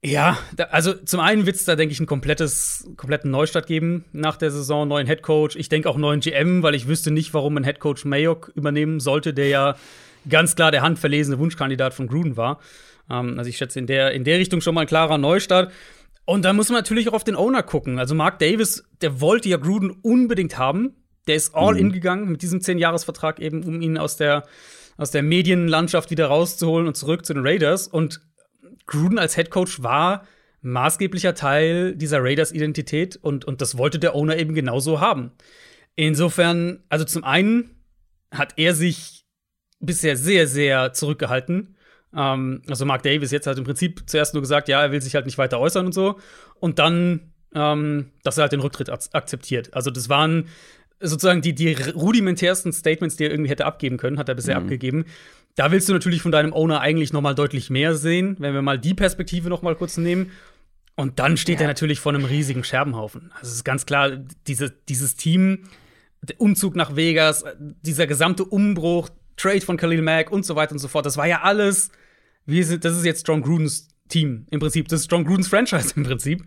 ja, 0.04 0.38
da, 0.54 0.64
also 0.64 0.94
zum 0.94 1.18
einen 1.18 1.44
wird 1.44 1.56
es 1.56 1.64
da, 1.64 1.74
denke 1.74 1.92
ich, 1.92 1.98
einen 1.98 2.06
komplettes, 2.06 2.88
kompletten 2.96 3.32
Neustart 3.32 3.66
geben 3.66 4.04
nach 4.12 4.36
der 4.36 4.52
Saison, 4.52 4.86
neuen 4.86 5.08
Headcoach. 5.08 5.56
Ich 5.56 5.68
denke 5.68 5.90
auch 5.90 5.96
neuen 5.96 6.20
GM, 6.20 6.62
weil 6.62 6.76
ich 6.76 6.86
wüsste 6.86 7.10
nicht, 7.10 7.34
warum 7.34 7.56
ein 7.56 7.64
Headcoach 7.64 8.04
Mayok 8.04 8.52
übernehmen 8.54 9.00
sollte, 9.00 9.34
der 9.34 9.48
ja 9.48 9.76
ganz 10.28 10.54
klar 10.54 10.70
der 10.70 10.82
handverlesene 10.82 11.40
Wunschkandidat 11.40 11.94
von 11.94 12.06
Gruden 12.06 12.36
war. 12.36 12.60
Ähm, 13.10 13.38
also 13.38 13.48
ich 13.48 13.56
schätze 13.56 13.78
in 13.78 13.86
der, 13.86 14.12
in 14.12 14.24
der 14.24 14.38
Richtung 14.38 14.60
schon 14.60 14.74
mal 14.74 14.82
ein 14.82 14.86
klarer 14.86 15.18
Neustart. 15.18 15.72
Und 16.24 16.44
da 16.44 16.52
muss 16.52 16.68
man 16.68 16.78
natürlich 16.78 17.08
auch 17.08 17.14
auf 17.14 17.24
den 17.24 17.36
Owner 17.36 17.62
gucken. 17.62 17.98
Also 17.98 18.14
Mark 18.14 18.38
Davis, 18.38 18.84
der 19.00 19.20
wollte 19.20 19.48
ja 19.48 19.56
Gruden 19.56 19.90
unbedingt 20.02 20.58
haben. 20.58 20.94
Der 21.26 21.36
ist 21.36 21.54
all 21.54 21.74
mhm. 21.74 21.80
in 21.80 21.92
gegangen 21.92 22.28
mit 22.28 22.42
diesem 22.42 22.60
10-Jahres-Vertrag 22.60 23.40
eben, 23.40 23.64
um 23.64 23.80
ihn 23.80 23.96
aus 23.96 24.16
der, 24.16 24.44
aus 24.96 25.10
der 25.10 25.22
Medienlandschaft 25.22 26.10
wieder 26.10 26.26
rauszuholen 26.26 26.86
und 26.86 26.96
zurück 26.96 27.24
zu 27.24 27.34
den 27.34 27.46
Raiders. 27.46 27.88
Und 27.88 28.20
Gruden 28.86 29.18
als 29.18 29.36
Head 29.36 29.50
Coach 29.50 29.82
war 29.82 30.26
maßgeblicher 30.60 31.34
Teil 31.34 31.94
dieser 31.94 32.22
Raiders-Identität 32.22 33.16
und, 33.16 33.44
und 33.44 33.60
das 33.60 33.78
wollte 33.78 33.98
der 33.98 34.14
Owner 34.14 34.36
eben 34.36 34.54
genauso 34.54 35.00
haben. 35.00 35.32
Insofern, 35.94 36.84
also 36.88 37.04
zum 37.04 37.24
einen 37.24 37.70
hat 38.30 38.54
er 38.56 38.74
sich 38.74 39.24
bisher 39.80 40.16
sehr, 40.16 40.46
sehr 40.46 40.92
zurückgehalten 40.92 41.76
ähm, 42.16 42.62
also 42.68 42.84
Mark 42.84 43.02
Davis 43.02 43.30
jetzt 43.30 43.46
hat 43.46 43.58
im 43.58 43.64
Prinzip 43.64 44.02
zuerst 44.06 44.34
nur 44.34 44.42
gesagt, 44.42 44.68
ja, 44.68 44.82
er 44.82 44.92
will 44.92 45.02
sich 45.02 45.14
halt 45.14 45.26
nicht 45.26 45.38
weiter 45.38 45.60
äußern 45.60 45.86
und 45.86 45.92
so. 45.92 46.18
Und 46.60 46.78
dann, 46.78 47.32
ähm, 47.54 48.12
dass 48.22 48.38
er 48.38 48.42
halt 48.42 48.52
den 48.52 48.60
Rücktritt 48.60 48.90
akzeptiert. 48.90 49.74
Also 49.74 49.90
das 49.90 50.08
waren 50.08 50.46
sozusagen 51.00 51.42
die, 51.42 51.54
die 51.54 51.74
rudimentärsten 51.74 52.72
Statements, 52.72 53.16
die 53.16 53.24
er 53.24 53.30
irgendwie 53.30 53.50
hätte 53.50 53.66
abgeben 53.66 53.98
können, 53.98 54.18
hat 54.18 54.28
er 54.28 54.34
bisher 54.34 54.58
mhm. 54.58 54.64
abgegeben. 54.64 55.04
Da 55.54 55.70
willst 55.70 55.88
du 55.88 55.92
natürlich 55.92 56.22
von 56.22 56.32
deinem 56.32 56.52
Owner 56.52 56.80
eigentlich 56.80 57.12
noch 57.12 57.20
mal 57.20 57.34
deutlich 57.34 57.70
mehr 57.70 57.94
sehen, 57.94 58.36
wenn 58.38 58.54
wir 58.54 58.62
mal 58.62 58.78
die 58.78 58.94
Perspektive 58.94 59.48
noch 59.48 59.62
mal 59.62 59.74
kurz 59.74 59.96
nehmen. 59.96 60.30
Und 60.94 61.20
dann 61.20 61.36
steht 61.36 61.56
ja. 61.56 61.62
er 61.62 61.68
natürlich 61.68 62.00
vor 62.00 62.12
einem 62.12 62.24
riesigen 62.24 62.64
Scherbenhaufen. 62.64 63.30
Also 63.34 63.46
es 63.46 63.54
ist 63.54 63.64
ganz 63.64 63.86
klar, 63.86 64.10
diese, 64.46 64.70
dieses 64.88 65.14
Team, 65.14 65.64
der 66.22 66.40
Umzug 66.40 66.74
nach 66.74 66.96
Vegas, 66.96 67.44
dieser 67.58 68.06
gesamte 68.08 68.44
Umbruch, 68.44 69.08
Trade 69.38 69.62
von 69.62 69.76
Khalil 69.76 70.02
Mack 70.02 70.30
und 70.30 70.44
so 70.44 70.56
weiter 70.56 70.72
und 70.72 70.78
so 70.78 70.88
fort. 70.88 71.06
Das 71.06 71.16
war 71.16 71.26
ja 71.26 71.40
alles, 71.42 71.90
wie 72.44 72.58
ist, 72.58 72.84
das 72.84 72.96
ist 72.96 73.04
jetzt 73.04 73.26
John 73.26 73.40
Grudens 73.40 73.88
Team 74.08 74.46
im 74.50 74.60
Prinzip. 74.60 74.88
Das 74.88 75.00
ist 75.00 75.10
John 75.10 75.24
Grudens 75.24 75.48
Franchise 75.48 75.92
im 75.96 76.02
Prinzip. 76.02 76.44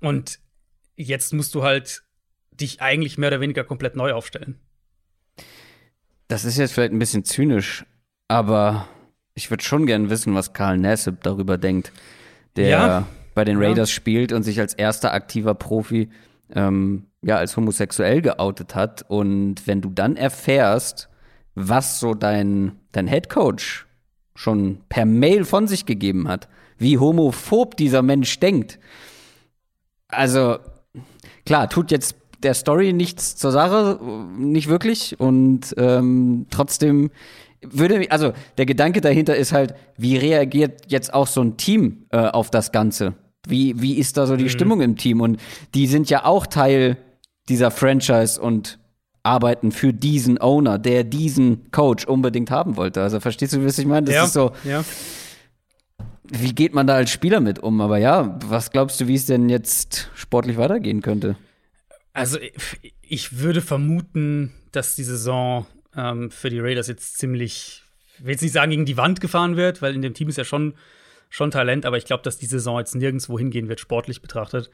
Und 0.00 0.40
jetzt 0.96 1.32
musst 1.32 1.54
du 1.54 1.62
halt 1.62 2.02
dich 2.52 2.80
eigentlich 2.80 3.18
mehr 3.18 3.28
oder 3.28 3.40
weniger 3.40 3.64
komplett 3.64 3.96
neu 3.96 4.12
aufstellen. 4.12 4.58
Das 6.28 6.44
ist 6.44 6.56
jetzt 6.56 6.72
vielleicht 6.72 6.92
ein 6.92 6.98
bisschen 6.98 7.24
zynisch, 7.24 7.84
aber 8.28 8.88
ich 9.34 9.50
würde 9.50 9.62
schon 9.62 9.86
gern 9.86 10.08
wissen, 10.08 10.34
was 10.34 10.52
Karl 10.52 10.78
Nassib 10.78 11.22
darüber 11.22 11.58
denkt, 11.58 11.92
der 12.56 12.68
ja, 12.68 13.06
bei 13.34 13.44
den 13.44 13.58
Raiders 13.58 13.90
ja. 13.90 13.94
spielt 13.94 14.32
und 14.32 14.42
sich 14.42 14.60
als 14.60 14.74
erster 14.74 15.12
aktiver 15.12 15.54
Profi 15.54 16.08
ähm, 16.54 17.06
ja 17.22 17.36
als 17.36 17.56
homosexuell 17.56 18.22
geoutet 18.22 18.74
hat. 18.74 19.04
Und 19.08 19.66
wenn 19.66 19.80
du 19.80 19.90
dann 19.90 20.16
erfährst, 20.16 21.08
was 21.54 22.00
so 22.00 22.14
dein, 22.14 22.72
dein 22.92 23.06
Head 23.06 23.28
Coach 23.28 23.86
schon 24.34 24.78
per 24.88 25.04
Mail 25.04 25.44
von 25.44 25.68
sich 25.68 25.86
gegeben 25.86 26.28
hat, 26.28 26.48
wie 26.78 26.98
homophob 26.98 27.76
dieser 27.76 28.02
Mensch 28.02 28.40
denkt. 28.40 28.78
Also, 30.08 30.58
klar, 31.46 31.68
tut 31.68 31.90
jetzt 31.90 32.16
der 32.42 32.54
Story 32.54 32.92
nichts 32.92 33.36
zur 33.36 33.52
Sache, 33.52 33.98
nicht 34.36 34.68
wirklich. 34.68 35.18
Und 35.18 35.74
ähm, 35.78 36.46
trotzdem 36.50 37.10
würde, 37.62 38.10
also 38.10 38.32
der 38.58 38.66
Gedanke 38.66 39.00
dahinter 39.00 39.36
ist 39.36 39.52
halt, 39.52 39.74
wie 39.96 40.16
reagiert 40.16 40.82
jetzt 40.88 41.14
auch 41.14 41.26
so 41.26 41.40
ein 41.40 41.56
Team 41.56 42.06
äh, 42.10 42.18
auf 42.18 42.50
das 42.50 42.72
Ganze? 42.72 43.14
Wie, 43.46 43.80
wie 43.80 43.98
ist 43.98 44.16
da 44.16 44.26
so 44.26 44.36
die 44.36 44.44
mhm. 44.44 44.50
Stimmung 44.50 44.80
im 44.80 44.96
Team? 44.96 45.20
Und 45.20 45.40
die 45.74 45.86
sind 45.86 46.10
ja 46.10 46.24
auch 46.24 46.46
Teil 46.46 46.96
dieser 47.48 47.70
Franchise 47.70 48.40
und 48.40 48.78
arbeiten 49.24 49.72
für 49.72 49.92
diesen 49.92 50.40
Owner, 50.40 50.78
der 50.78 51.02
diesen 51.02 51.70
Coach 51.72 52.04
unbedingt 52.04 52.50
haben 52.50 52.76
wollte. 52.76 53.02
Also 53.02 53.18
verstehst 53.20 53.54
du, 53.54 53.64
was 53.64 53.78
ich 53.78 53.86
meine? 53.86 54.06
Das 54.06 54.14
ja, 54.14 54.24
ist 54.24 54.32
so. 54.34 54.52
Ja. 54.64 54.84
Wie 56.24 56.54
geht 56.54 56.74
man 56.74 56.86
da 56.86 56.94
als 56.94 57.10
Spieler 57.10 57.40
mit 57.40 57.58
um? 57.58 57.80
Aber 57.80 57.98
ja, 57.98 58.38
was 58.46 58.70
glaubst 58.70 59.00
du, 59.00 59.08
wie 59.08 59.14
es 59.14 59.26
denn 59.26 59.48
jetzt 59.48 60.10
sportlich 60.14 60.56
weitergehen 60.56 61.02
könnte? 61.02 61.36
Also 62.12 62.38
ich 63.02 63.38
würde 63.38 63.60
vermuten, 63.60 64.52
dass 64.72 64.94
die 64.94 65.04
Saison 65.04 65.66
ähm, 65.96 66.30
für 66.30 66.50
die 66.50 66.60
Raiders 66.60 66.86
jetzt 66.86 67.18
ziemlich, 67.18 67.82
ich 68.18 68.24
will 68.24 68.32
jetzt 68.32 68.42
nicht 68.42 68.52
sagen, 68.52 68.70
gegen 68.70 68.86
die 68.86 68.96
Wand 68.96 69.20
gefahren 69.20 69.56
wird, 69.56 69.82
weil 69.82 69.94
in 69.94 70.02
dem 70.02 70.14
Team 70.14 70.28
ist 70.28 70.38
ja 70.38 70.44
schon, 70.44 70.74
schon 71.30 71.50
Talent, 71.50 71.86
aber 71.86 71.96
ich 71.96 72.04
glaube, 72.04 72.22
dass 72.22 72.38
die 72.38 72.46
Saison 72.46 72.78
jetzt 72.78 72.94
nirgendwo 72.94 73.38
hingehen 73.38 73.68
wird, 73.68 73.80
sportlich 73.80 74.22
betrachtet. 74.22 74.70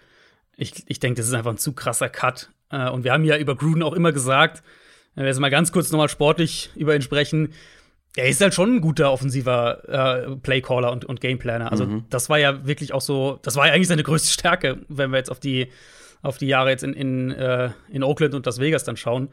Ich, 0.56 0.84
ich 0.86 1.00
denke, 1.00 1.18
das 1.18 1.28
ist 1.28 1.34
einfach 1.34 1.52
ein 1.52 1.58
zu 1.58 1.72
krasser 1.72 2.08
Cut. 2.08 2.50
Äh, 2.70 2.90
und 2.90 3.04
wir 3.04 3.12
haben 3.12 3.24
ja 3.24 3.36
über 3.36 3.56
Gruden 3.56 3.82
auch 3.82 3.92
immer 3.92 4.12
gesagt, 4.12 4.62
wenn 5.14 5.24
wir 5.24 5.28
jetzt 5.28 5.40
mal 5.40 5.50
ganz 5.50 5.72
kurz 5.72 5.90
nochmal 5.90 6.08
sportlich 6.08 6.70
über 6.76 6.94
ihn 6.94 7.02
sprechen, 7.02 7.52
er 8.16 8.28
ist 8.28 8.40
halt 8.40 8.54
schon 8.54 8.76
ein 8.76 8.80
guter 8.80 9.12
offensiver 9.12 9.88
äh, 9.88 10.36
Playcaller 10.36 10.90
und, 10.90 11.04
und 11.04 11.20
Gameplaner. 11.20 11.70
Also, 11.70 11.86
mhm. 11.86 12.04
das 12.10 12.28
war 12.28 12.38
ja 12.38 12.66
wirklich 12.66 12.92
auch 12.92 13.00
so, 13.00 13.38
das 13.42 13.56
war 13.56 13.66
ja 13.66 13.72
eigentlich 13.72 13.88
seine 13.88 14.02
größte 14.02 14.32
Stärke, 14.32 14.78
wenn 14.88 15.10
wir 15.10 15.18
jetzt 15.18 15.30
auf 15.30 15.38
die, 15.38 15.68
auf 16.22 16.38
die 16.38 16.46
Jahre 16.46 16.70
jetzt 16.70 16.82
in, 16.82 16.92
in, 16.92 17.30
äh, 17.30 17.70
in 17.88 18.02
Oakland 18.02 18.34
und 18.34 18.46
Las 18.46 18.58
Vegas 18.58 18.84
dann 18.84 18.96
schauen. 18.96 19.28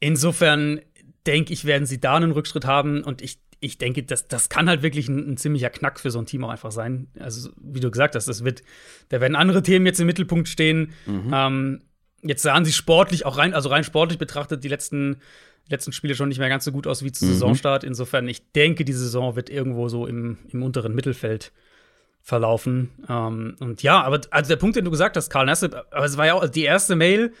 Insofern 0.00 0.80
denke 1.26 1.52
ich, 1.52 1.64
werden 1.64 1.86
sie 1.86 2.00
da 2.00 2.16
einen 2.16 2.32
Rückschritt 2.32 2.64
haben 2.64 3.04
und 3.04 3.22
ich 3.22 3.38
ich 3.64 3.78
denke, 3.78 4.02
das, 4.02 4.26
das 4.26 4.48
kann 4.48 4.68
halt 4.68 4.82
wirklich 4.82 5.08
ein, 5.08 5.30
ein, 5.30 5.36
ziemlicher 5.36 5.70
Knack 5.70 6.00
für 6.00 6.10
so 6.10 6.18
ein 6.18 6.26
Team 6.26 6.42
auch 6.42 6.50
einfach 6.50 6.72
sein. 6.72 7.06
Also, 7.20 7.50
wie 7.56 7.78
du 7.78 7.92
gesagt 7.92 8.16
hast, 8.16 8.26
das 8.26 8.42
wird, 8.42 8.64
da 9.10 9.20
werden 9.20 9.36
andere 9.36 9.62
Themen 9.62 9.86
jetzt 9.86 10.00
im 10.00 10.06
Mittelpunkt 10.06 10.48
stehen. 10.48 10.92
Mhm. 11.06 11.30
Ähm, 11.32 11.82
jetzt 12.22 12.42
sahen 12.42 12.64
sie 12.64 12.72
sportlich, 12.72 13.26
auch 13.26 13.38
rein, 13.38 13.54
also 13.54 13.68
rein 13.68 13.84
sportlich 13.84 14.18
betrachtet, 14.18 14.64
die 14.64 14.68
letzten, 14.68 15.16
letzten 15.68 15.92
Spiele 15.92 16.14
schon 16.14 16.28
nicht 16.28 16.38
mehr 16.38 16.48
ganz 16.48 16.64
so 16.64 16.72
gut 16.72 16.86
aus 16.86 17.04
wie 17.04 17.12
zu 17.12 17.24
mhm. 17.24 17.30
Saisonstart. 17.30 17.84
Insofern, 17.84 18.28
ich 18.28 18.52
denke, 18.52 18.84
die 18.84 18.92
Saison 18.92 19.36
wird 19.36 19.50
irgendwo 19.50 19.88
so 19.88 20.06
im, 20.06 20.38
im 20.50 20.62
unteren 20.62 20.94
Mittelfeld 20.94 21.52
verlaufen. 22.22 22.90
Ähm, 23.08 23.56
und 23.58 23.82
ja, 23.82 24.02
aber 24.02 24.20
also 24.30 24.48
der 24.48 24.56
Punkt, 24.56 24.76
den 24.76 24.84
du 24.84 24.90
gesagt 24.90 25.16
hast, 25.16 25.28
Karl 25.28 25.46
Nassib, 25.46 25.74
aber 25.90 26.04
es 26.04 26.16
war 26.16 26.26
ja 26.26 26.34
auch 26.34 26.48
die 26.48 26.62
erste 26.62 26.94
Mail, 26.94 27.32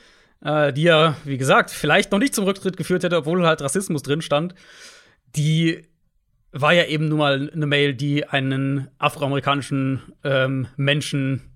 äh, 0.44 0.72
die 0.72 0.82
ja, 0.82 1.16
wie 1.24 1.38
gesagt, 1.38 1.70
vielleicht 1.70 2.10
noch 2.10 2.18
nicht 2.18 2.34
zum 2.34 2.44
Rücktritt 2.44 2.76
geführt 2.76 3.04
hätte, 3.04 3.16
obwohl 3.16 3.46
halt 3.46 3.62
Rassismus 3.62 4.02
drin 4.02 4.22
stand, 4.22 4.54
die 5.36 5.82
war 6.50 6.74
ja 6.74 6.84
eben 6.84 7.08
nun 7.08 7.18
mal 7.18 7.50
eine 7.50 7.66
Mail, 7.66 7.94
die 7.94 8.26
einen 8.26 8.88
afroamerikanischen 8.98 10.02
ähm, 10.24 10.66
Menschen 10.76 11.51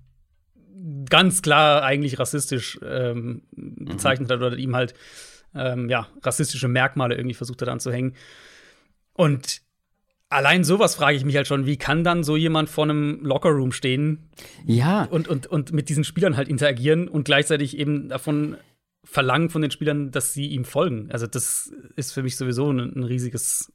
ganz 1.09 1.41
klar 1.41 1.83
eigentlich 1.83 2.19
rassistisch 2.19 2.79
ähm, 2.83 3.43
bezeichnet 3.51 4.29
mhm. 4.29 4.33
hat 4.33 4.41
oder 4.41 4.57
ihm 4.57 4.75
halt 4.75 4.93
ähm, 5.55 5.89
ja, 5.89 6.07
rassistische 6.21 6.67
Merkmale 6.67 7.15
irgendwie 7.15 7.33
versucht 7.33 7.61
hat 7.61 7.69
anzuhängen. 7.69 8.15
Und 9.13 9.61
allein 10.29 10.63
sowas 10.63 10.95
frage 10.95 11.17
ich 11.17 11.25
mich 11.25 11.35
halt 11.35 11.47
schon, 11.47 11.65
wie 11.65 11.77
kann 11.77 12.03
dann 12.03 12.23
so 12.23 12.35
jemand 12.37 12.69
vor 12.69 12.83
einem 12.83 13.23
Lockerroom 13.23 13.71
stehen 13.71 14.29
ja. 14.65 15.03
und, 15.05 15.27
und, 15.27 15.47
und 15.47 15.71
mit 15.71 15.89
diesen 15.89 16.03
Spielern 16.03 16.37
halt 16.37 16.47
interagieren 16.47 17.07
und 17.07 17.25
gleichzeitig 17.25 17.77
eben 17.77 18.09
davon 18.09 18.57
verlangen 19.03 19.49
von 19.49 19.61
den 19.61 19.71
Spielern, 19.71 20.11
dass 20.11 20.33
sie 20.33 20.47
ihm 20.47 20.65
folgen. 20.65 21.09
Also 21.11 21.27
das 21.27 21.71
ist 21.95 22.11
für 22.11 22.23
mich 22.23 22.35
sowieso 22.35 22.71
ein, 22.71 22.79
ein 22.79 23.03
riesiges 23.03 23.71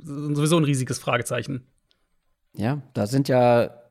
sowieso 0.00 0.56
ein 0.56 0.64
riesiges 0.64 0.98
Fragezeichen. 0.98 1.66
Ja, 2.54 2.82
da 2.94 3.06
sind 3.06 3.28
ja 3.28 3.81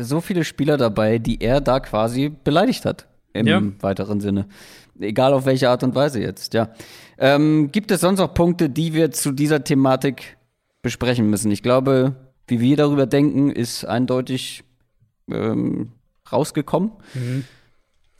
so 0.00 0.20
viele 0.20 0.44
Spieler 0.44 0.76
dabei, 0.76 1.18
die 1.18 1.40
er 1.40 1.60
da 1.60 1.80
quasi 1.80 2.28
beleidigt 2.28 2.84
hat. 2.84 3.06
Im 3.34 3.46
ja. 3.46 3.62
weiteren 3.80 4.20
Sinne. 4.20 4.46
Egal 5.00 5.32
auf 5.32 5.46
welche 5.46 5.70
Art 5.70 5.82
und 5.82 5.94
Weise 5.94 6.20
jetzt, 6.20 6.52
ja. 6.54 6.70
Ähm, 7.18 7.70
gibt 7.72 7.90
es 7.90 8.02
sonst 8.02 8.18
noch 8.18 8.34
Punkte, 8.34 8.68
die 8.68 8.92
wir 8.92 9.10
zu 9.10 9.32
dieser 9.32 9.64
Thematik 9.64 10.36
besprechen 10.82 11.30
müssen? 11.30 11.50
Ich 11.50 11.62
glaube, 11.62 12.14
wie 12.46 12.60
wir 12.60 12.76
darüber 12.76 13.06
denken, 13.06 13.50
ist 13.50 13.84
eindeutig 13.84 14.64
ähm, 15.30 15.92
rausgekommen. 16.30 16.92
Mhm. 17.14 17.44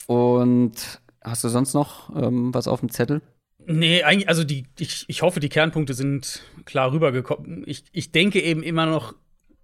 Und 0.06 1.00
hast 1.22 1.44
du 1.44 1.48
sonst 1.48 1.74
noch 1.74 2.14
ähm, 2.16 2.54
was 2.54 2.68
auf 2.68 2.80
dem 2.80 2.88
Zettel? 2.88 3.20
Nee, 3.66 4.02
eigentlich, 4.02 4.28
also 4.28 4.42
die, 4.42 4.64
ich, 4.78 5.04
ich 5.08 5.22
hoffe, 5.22 5.40
die 5.40 5.48
Kernpunkte 5.48 5.94
sind 5.94 6.42
klar 6.64 6.92
rübergekommen. 6.92 7.62
Ich, 7.66 7.84
ich 7.92 8.10
denke 8.10 8.40
eben 8.40 8.62
immer 8.62 8.86
noch, 8.86 9.14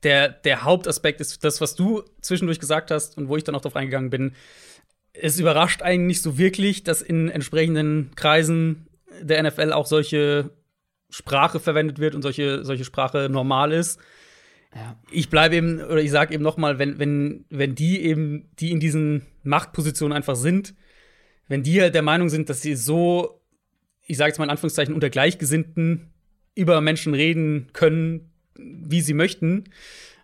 der, 0.02 0.28
der 0.28 0.64
Hauptaspekt 0.64 1.20
ist 1.20 1.44
das, 1.44 1.60
was 1.60 1.74
du 1.74 2.02
zwischendurch 2.20 2.60
gesagt 2.60 2.90
hast 2.90 3.16
und 3.16 3.28
wo 3.28 3.36
ich 3.36 3.44
dann 3.44 3.54
auch 3.54 3.60
drauf 3.60 3.76
eingegangen 3.76 4.10
bin. 4.10 4.32
Es 5.12 5.40
überrascht 5.40 5.82
einen 5.82 6.06
nicht 6.06 6.22
so 6.22 6.38
wirklich, 6.38 6.84
dass 6.84 7.02
in 7.02 7.28
entsprechenden 7.28 8.12
Kreisen 8.14 8.86
der 9.20 9.42
NFL 9.42 9.72
auch 9.72 9.86
solche 9.86 10.50
Sprache 11.10 11.58
verwendet 11.58 11.98
wird 11.98 12.14
und 12.14 12.22
solche, 12.22 12.64
solche 12.64 12.84
Sprache 12.84 13.28
normal 13.30 13.72
ist. 13.72 13.98
Ja. 14.74 14.96
Ich 15.10 15.30
bleibe 15.30 15.56
eben, 15.56 15.80
oder 15.80 16.02
ich 16.02 16.10
sage 16.10 16.34
eben 16.34 16.42
noch 16.42 16.58
mal, 16.58 16.78
wenn, 16.78 16.98
wenn, 16.98 17.46
wenn 17.48 17.74
die 17.74 18.02
eben, 18.02 18.50
die 18.58 18.70
in 18.70 18.80
diesen 18.80 19.26
Machtpositionen 19.42 20.14
einfach 20.14 20.36
sind, 20.36 20.74
wenn 21.48 21.62
die 21.62 21.80
halt 21.80 21.94
der 21.94 22.02
Meinung 22.02 22.28
sind, 22.28 22.50
dass 22.50 22.60
sie 22.60 22.76
so, 22.76 23.40
ich 24.06 24.18
sage 24.18 24.28
jetzt 24.28 24.38
mal 24.38 24.44
in 24.44 24.50
Anführungszeichen, 24.50 24.94
unter 24.94 25.08
Gleichgesinnten 25.08 26.12
über 26.54 26.80
Menschen 26.80 27.14
reden 27.14 27.68
können, 27.72 28.27
wie 28.58 29.00
sie 29.00 29.14
möchten, 29.14 29.64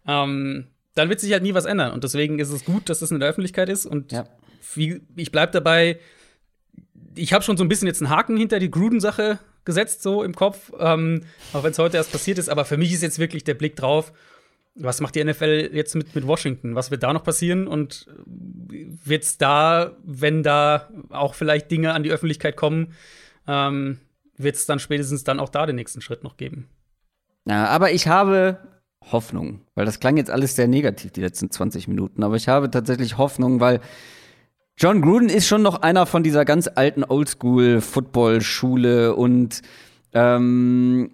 ähm, 0.06 0.66
dann 0.94 1.08
wird 1.08 1.20
sich 1.20 1.32
halt 1.32 1.42
nie 1.42 1.54
was 1.54 1.64
ändern. 1.64 1.92
Und 1.92 2.04
deswegen 2.04 2.38
ist 2.38 2.50
es 2.50 2.64
gut, 2.64 2.88
dass 2.88 3.00
das 3.00 3.10
in 3.10 3.20
der 3.20 3.28
Öffentlichkeit 3.28 3.68
ist. 3.68 3.86
Und 3.86 4.12
ja. 4.12 4.26
wie, 4.74 5.00
ich 5.16 5.32
bleibe 5.32 5.52
dabei, 5.52 5.98
ich 7.16 7.32
habe 7.32 7.44
schon 7.44 7.56
so 7.56 7.64
ein 7.64 7.68
bisschen 7.68 7.88
jetzt 7.88 8.02
einen 8.02 8.10
Haken 8.10 8.36
hinter 8.36 8.58
die 8.58 8.70
Gruden-Sache 8.70 9.38
gesetzt, 9.64 10.02
so 10.02 10.22
im 10.22 10.34
Kopf, 10.34 10.72
ähm, 10.78 11.22
auch 11.52 11.64
wenn 11.64 11.72
es 11.72 11.78
heute 11.78 11.96
erst 11.96 12.12
passiert 12.12 12.38
ist. 12.38 12.48
Aber 12.48 12.64
für 12.64 12.76
mich 12.76 12.92
ist 12.92 13.02
jetzt 13.02 13.18
wirklich 13.18 13.44
der 13.44 13.54
Blick 13.54 13.76
drauf, 13.76 14.12
was 14.76 15.00
macht 15.00 15.14
die 15.14 15.22
NFL 15.22 15.70
jetzt 15.72 15.94
mit, 15.94 16.14
mit 16.14 16.26
Washington? 16.26 16.74
Was 16.74 16.90
wird 16.90 17.02
da 17.02 17.12
noch 17.12 17.22
passieren? 17.22 17.68
Und 17.68 18.06
wird 18.26 19.22
es 19.22 19.38
da, 19.38 19.96
wenn 20.02 20.42
da 20.42 20.88
auch 21.10 21.34
vielleicht 21.34 21.70
Dinge 21.70 21.92
an 21.92 22.02
die 22.02 22.10
Öffentlichkeit 22.10 22.56
kommen, 22.56 22.92
ähm, 23.46 24.00
wird 24.36 24.56
es 24.56 24.66
dann 24.66 24.80
spätestens 24.80 25.22
dann 25.22 25.38
auch 25.38 25.48
da 25.48 25.66
den 25.66 25.76
nächsten 25.76 26.00
Schritt 26.00 26.24
noch 26.24 26.36
geben? 26.36 26.68
Ja, 27.46 27.66
aber 27.66 27.92
ich 27.92 28.08
habe 28.08 28.58
Hoffnung, 29.12 29.60
weil 29.74 29.84
das 29.84 30.00
klang 30.00 30.16
jetzt 30.16 30.30
alles 30.30 30.56
sehr 30.56 30.68
negativ, 30.68 31.12
die 31.12 31.20
letzten 31.20 31.50
20 31.50 31.88
Minuten. 31.88 32.22
Aber 32.22 32.36
ich 32.36 32.48
habe 32.48 32.70
tatsächlich 32.70 33.18
Hoffnung, 33.18 33.60
weil 33.60 33.80
John 34.76 35.02
Gruden 35.02 35.28
ist 35.28 35.46
schon 35.46 35.62
noch 35.62 35.82
einer 35.82 36.06
von 36.06 36.22
dieser 36.22 36.44
ganz 36.44 36.68
alten 36.74 37.04
Oldschool-Football-Schule 37.04 39.14
und 39.14 39.62
ähm, 40.12 41.10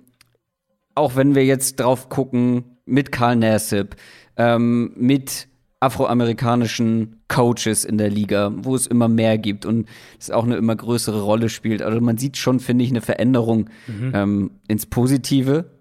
auch 0.94 1.16
wenn 1.16 1.34
wir 1.34 1.44
jetzt 1.44 1.80
drauf 1.80 2.08
gucken, 2.08 2.76
mit 2.86 3.12
Karl 3.12 3.36
Nassib, 3.36 3.96
ähm, 4.36 4.92
mit 4.96 5.48
afroamerikanischen 5.80 7.22
Coaches 7.28 7.84
in 7.84 7.96
der 7.96 8.10
Liga, 8.10 8.52
wo 8.54 8.74
es 8.74 8.86
immer 8.86 9.08
mehr 9.08 9.38
gibt 9.38 9.64
und 9.64 9.88
es 10.18 10.30
auch 10.30 10.44
eine 10.44 10.56
immer 10.56 10.76
größere 10.76 11.22
Rolle 11.22 11.48
spielt. 11.48 11.80
Also 11.80 12.00
man 12.00 12.18
sieht 12.18 12.36
schon, 12.36 12.60
finde 12.60 12.84
ich, 12.84 12.90
eine 12.90 13.00
Veränderung 13.00 13.70
mhm. 13.86 14.12
ähm, 14.14 14.50
ins 14.68 14.86
Positive. 14.86 15.79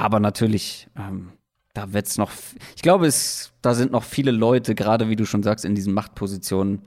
Aber 0.00 0.18
natürlich, 0.18 0.88
ähm, 0.96 1.32
da 1.74 1.92
wird's 1.92 2.16
noch. 2.16 2.30
Ich 2.74 2.80
glaube, 2.80 3.06
es, 3.06 3.52
da 3.60 3.74
sind 3.74 3.92
noch 3.92 4.02
viele 4.02 4.30
Leute, 4.30 4.74
gerade 4.74 5.10
wie 5.10 5.16
du 5.16 5.26
schon 5.26 5.42
sagst, 5.42 5.66
in 5.66 5.74
diesen 5.74 5.92
Machtpositionen 5.92 6.80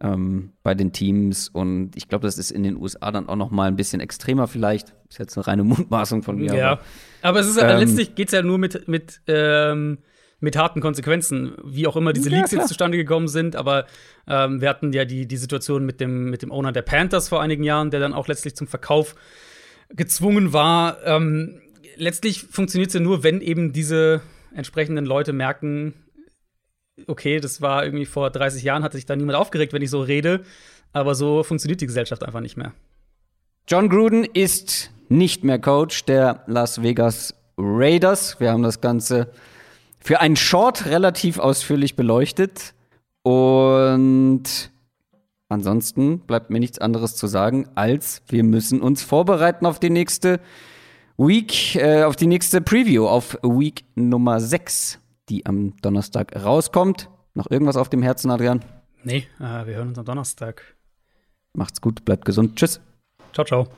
ähm, 0.00 0.52
bei 0.62 0.76
den 0.76 0.92
Teams. 0.92 1.48
Und 1.48 1.96
ich 1.96 2.08
glaube, 2.08 2.28
das 2.28 2.38
ist 2.38 2.52
in 2.52 2.62
den 2.62 2.76
USA 2.76 3.10
dann 3.10 3.28
auch 3.28 3.34
noch 3.34 3.50
mal 3.50 3.66
ein 3.66 3.74
bisschen 3.74 4.00
extremer 4.00 4.46
vielleicht. 4.46 4.94
Ist 5.08 5.18
jetzt 5.18 5.36
eine 5.36 5.48
reine 5.48 5.64
Mutmaßung 5.64 6.22
von 6.22 6.36
mir. 6.36 6.54
Ja. 6.54 6.70
Aber, 6.70 6.80
aber 7.22 7.40
es 7.40 7.48
ist 7.48 7.60
ähm, 7.60 7.80
letztlich 7.80 8.14
geht's 8.14 8.30
ja 8.30 8.42
nur 8.42 8.58
mit, 8.58 8.86
mit, 8.86 9.20
ähm, 9.26 9.98
mit 10.38 10.56
harten 10.56 10.80
Konsequenzen, 10.80 11.54
wie 11.64 11.88
auch 11.88 11.96
immer 11.96 12.12
diese 12.12 12.30
Leaks 12.30 12.52
ja, 12.52 12.58
jetzt 12.58 12.68
zustande 12.68 12.98
gekommen 12.98 13.26
sind. 13.26 13.56
Aber 13.56 13.86
ähm, 14.28 14.60
wir 14.60 14.68
hatten 14.68 14.92
ja 14.92 15.04
die, 15.04 15.26
die 15.26 15.36
Situation 15.36 15.84
mit 15.84 16.00
dem, 16.00 16.30
mit 16.30 16.42
dem 16.42 16.52
Owner 16.52 16.70
der 16.70 16.82
Panthers 16.82 17.28
vor 17.28 17.42
einigen 17.42 17.64
Jahren, 17.64 17.90
der 17.90 17.98
dann 17.98 18.14
auch 18.14 18.28
letztlich 18.28 18.54
zum 18.54 18.68
Verkauf 18.68 19.16
gezwungen 19.88 20.52
war. 20.52 21.04
Ähm, 21.04 21.60
letztlich 22.00 22.42
funktioniert 22.42 22.88
es 22.88 22.94
ja 22.94 23.00
nur, 23.00 23.22
wenn 23.22 23.40
eben 23.40 23.72
diese 23.72 24.22
entsprechenden 24.54 25.04
Leute 25.04 25.32
merken, 25.32 25.94
okay, 27.06 27.40
das 27.40 27.60
war 27.60 27.84
irgendwie 27.84 28.06
vor 28.06 28.30
30 28.30 28.62
Jahren, 28.62 28.82
hatte 28.82 28.96
sich 28.96 29.06
da 29.06 29.14
niemand 29.14 29.36
aufgeregt, 29.36 29.72
wenn 29.72 29.82
ich 29.82 29.90
so 29.90 30.02
rede. 30.02 30.44
Aber 30.92 31.14
so 31.14 31.44
funktioniert 31.44 31.80
die 31.80 31.86
Gesellschaft 31.86 32.24
einfach 32.24 32.40
nicht 32.40 32.56
mehr. 32.56 32.72
John 33.68 33.88
Gruden 33.88 34.24
ist 34.24 34.90
nicht 35.08 35.44
mehr 35.44 35.60
Coach 35.60 36.04
der 36.04 36.42
Las 36.46 36.82
Vegas 36.82 37.34
Raiders. 37.56 38.40
Wir 38.40 38.50
haben 38.50 38.62
das 38.62 38.80
Ganze 38.80 39.30
für 40.00 40.20
einen 40.20 40.36
Short 40.36 40.86
relativ 40.86 41.38
ausführlich 41.38 41.94
beleuchtet. 41.94 42.74
Und 43.22 44.42
ansonsten 45.48 46.20
bleibt 46.20 46.50
mir 46.50 46.58
nichts 46.58 46.78
anderes 46.78 47.14
zu 47.14 47.28
sagen, 47.28 47.68
als 47.76 48.22
wir 48.28 48.42
müssen 48.42 48.80
uns 48.80 49.02
vorbereiten 49.02 49.66
auf 49.66 49.78
die 49.78 49.90
nächste 49.90 50.40
Week, 51.20 51.76
äh, 51.76 52.04
auf 52.04 52.16
die 52.16 52.26
nächste 52.26 52.60
Preview, 52.60 53.06
auf 53.06 53.38
Week 53.42 53.84
Nummer 53.94 54.40
6 54.40 55.00
die 55.30 55.46
am 55.46 55.76
Donnerstag 55.80 56.36
rauskommt. 56.36 57.08
Noch 57.34 57.50
irgendwas 57.50 57.76
auf 57.76 57.88
dem 57.88 58.02
Herzen, 58.02 58.30
Adrian? 58.30 58.64
Nee, 59.04 59.28
äh, 59.38 59.66
wir 59.66 59.76
hören 59.76 59.88
uns 59.88 59.98
am 59.98 60.04
Donnerstag. 60.04 60.76
Macht's 61.54 61.80
gut, 61.80 62.04
bleibt 62.04 62.24
gesund. 62.24 62.56
Tschüss. 62.56 62.80
Ciao, 63.32 63.44
ciao. 63.44 63.68